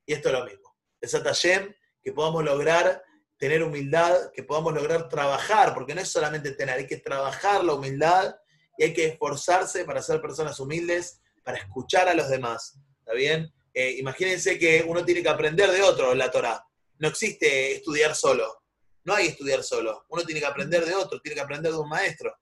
Y 0.07 0.13
esto 0.13 0.29
es 0.29 0.33
lo 0.33 0.45
mismo. 0.45 0.75
Es 0.99 1.13
Atayem 1.13 1.71
que 2.01 2.13
podamos 2.13 2.43
lograr 2.43 3.03
tener 3.37 3.61
humildad, 3.61 4.31
que 4.33 4.41
podamos 4.41 4.73
lograr 4.73 5.07
trabajar, 5.07 5.75
porque 5.75 5.93
no 5.93 6.01
es 6.01 6.09
solamente 6.09 6.49
tener, 6.53 6.79
hay 6.79 6.87
que 6.87 6.97
trabajar 6.97 7.63
la 7.63 7.75
humildad 7.75 8.37
y 8.75 8.85
hay 8.85 8.93
que 8.93 9.05
esforzarse 9.05 9.85
para 9.85 10.01
ser 10.01 10.19
personas 10.19 10.59
humildes, 10.59 11.21
para 11.43 11.59
escuchar 11.59 12.09
a 12.09 12.15
los 12.15 12.27
demás. 12.27 12.79
¿Está 13.01 13.13
bien? 13.13 13.53
Eh, 13.79 13.97
imagínense 13.99 14.57
que 14.57 14.83
uno 14.87 15.05
tiene 15.05 15.21
que 15.21 15.29
aprender 15.29 15.69
de 15.69 15.83
otro 15.83 16.15
la 16.15 16.31
Torah. 16.31 16.65
No 16.97 17.09
existe 17.09 17.75
estudiar 17.75 18.15
solo. 18.15 18.63
No 19.03 19.13
hay 19.13 19.27
estudiar 19.27 19.63
solo. 19.63 20.03
Uno 20.09 20.23
tiene 20.23 20.39
que 20.39 20.47
aprender 20.47 20.83
de 20.83 20.95
otro, 20.95 21.21
tiene 21.21 21.35
que 21.35 21.41
aprender 21.41 21.71
de 21.71 21.77
un 21.77 21.87
maestro. 21.87 22.35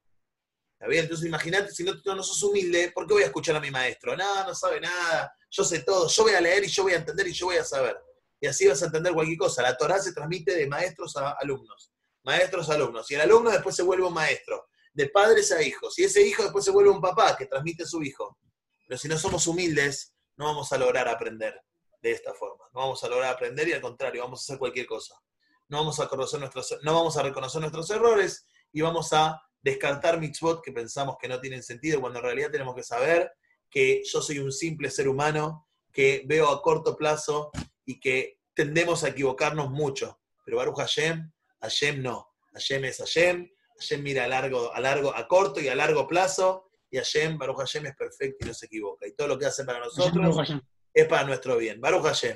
¿Está? 0.80 0.95
Entonces 0.95 1.26
imagínate, 1.26 1.74
si 1.74 1.84
no, 1.84 1.93
no 2.06 2.24
sos 2.24 2.41
humilde, 2.41 2.89
¿por 2.95 3.06
qué 3.06 3.15
voy 3.15 3.24
a 3.24 3.26
escuchar 3.26 3.58
a 3.58 3.60
mi 3.60 3.69
maestro? 3.69 4.15
Nada, 4.15 4.48
no 4.48 4.56
sabe 4.56 4.80
nada, 4.80 5.36
yo 5.52 5.65
sé 5.65 5.80
todo, 5.80 6.08
yo 6.08 6.24
voy 6.24 6.36
a 6.36 6.39
leer 6.39 6.63
y 6.63 6.67
yo 6.69 6.84
voy 6.84 6.93
a 6.93 6.98
entender 7.00 7.28
y 7.28 7.34
yo 7.34 7.48
voy 7.48 7.58
a 7.58 7.65
saber. 7.65 7.98
Y 8.39 8.48
así 8.48 8.65
vas 8.65 8.82
a 8.84 8.86
entender 8.86 9.12
cualquier 9.12 9.38
cosa. 9.38 9.62
La 9.62 9.76
Torah 9.76 10.00
se 10.00 10.13
transmite 10.13 10.56
de 10.56 10.67
maestros 10.67 11.17
a 11.17 11.32
alumnos. 11.32 11.91
Maestros 12.24 12.69
a 12.69 12.76
alumnos. 12.76 13.12
Y 13.12 13.15
el 13.15 13.21
alumno 13.21 13.52
después 13.52 13.76
se 13.76 13.84
vuelve 13.84 14.06
un 14.06 14.13
maestro. 14.13 14.69
De 14.93 15.10
padres 15.10 15.52
a 15.52 15.62
hijos. 15.62 16.00
Y 16.00 16.06
ese 16.06 16.26
hijo 16.26 16.43
después 16.43 16.63
se 16.63 16.71
vuelve 16.71 16.91
un 16.91 17.02
papá 17.02 17.36
que 17.36 17.45
transmite 17.45 17.84
a 17.84 17.88
su 17.88 18.02
hijo. 18.02 18.38
Pero 18.88 18.98
si 18.98 19.10
no 19.10 19.17
somos 19.17 19.45
humildes, 19.48 20.14
no 20.38 20.45
vamos 20.45 20.71
a 20.71 20.78
lograr 20.78 21.08
aprender 21.08 21.62
de 22.02 22.12
esta 22.12 22.34
forma. 22.34 22.65
No 22.74 22.82
vamos 22.82 23.04
a 23.04 23.10
lograr 23.10 23.34
aprender 23.34 23.67
y 23.67 23.74
al 23.74 23.82
contrario, 23.82 24.24
vamos 24.24 24.41
a 24.41 24.43
hacer 24.43 24.60
cualquier 24.60 24.86
cosa. 24.86 25.15
No 25.67 25.80
vamos 25.80 26.00
a, 26.00 26.08
conocer 26.08 26.39
nuestros, 26.39 26.78
no 26.84 26.93
vamos 26.93 27.17
a 27.17 27.24
reconocer 27.24 27.60
nuestros 27.62 27.89
errores 27.89 28.45
y 28.71 28.82
vamos 28.82 29.12
a 29.13 29.41
descartar 29.62 30.19
mitzvot 30.19 30.62
que 30.63 30.71
pensamos 30.71 31.17
que 31.19 31.28
no 31.28 31.39
tienen 31.39 31.63
sentido, 31.63 32.00
cuando 32.00 32.19
en 32.19 32.26
realidad 32.26 32.52
tenemos 32.52 32.76
que 32.76 32.84
saber 32.84 33.32
que 33.69 34.04
yo 34.06 34.21
soy 34.21 34.38
un 34.38 34.52
simple 34.52 34.91
ser 34.91 35.08
humano 35.08 35.67
que 35.91 36.24
veo 36.28 36.50
a 36.50 36.62
corto 36.62 36.95
plazo 36.95 37.50
y 37.84 38.00
que 38.00 38.39
tendemos 38.54 39.04
a 39.04 39.10
equivocarnos 39.10 39.71
mucho. 39.71 40.19
Pero 40.45 40.58
Baruch 40.58 40.78
Hashem, 40.78 41.32
Hashem 41.62 42.04
no. 42.04 42.30
Hashem 42.54 42.86
es 42.86 43.00
Hashem, 43.00 43.50
Hashem 43.80 44.04
mira 44.04 44.26
a 44.26 44.28
largo, 44.28 44.74
a 44.74 44.80
largo, 44.80 45.15
a 45.15 45.28
corto 45.28 45.60
y 45.60 45.67
a 45.67 45.76
largo 45.76 46.08
plazo, 46.08 46.64
y 46.95 46.97
Hashem, 46.97 47.38
Baruch 47.38 47.58
Hashem 47.58 47.86
es 47.86 47.95
perfecto 47.95 48.45
y 48.45 48.47
no 48.47 48.53
se 48.53 48.65
equivoca. 48.65 49.08
Y 49.08 49.13
todo 49.13 49.27
lo 49.27 49.38
que 49.38 49.45
hace 49.45 49.65
para 49.65 49.79
nosotros 49.79 50.38
es 50.93 51.08
para 51.08 51.25
nuestro 51.25 51.58
bien. 51.58 51.79
Baruch 51.81 52.03
Hashem. 52.03 52.34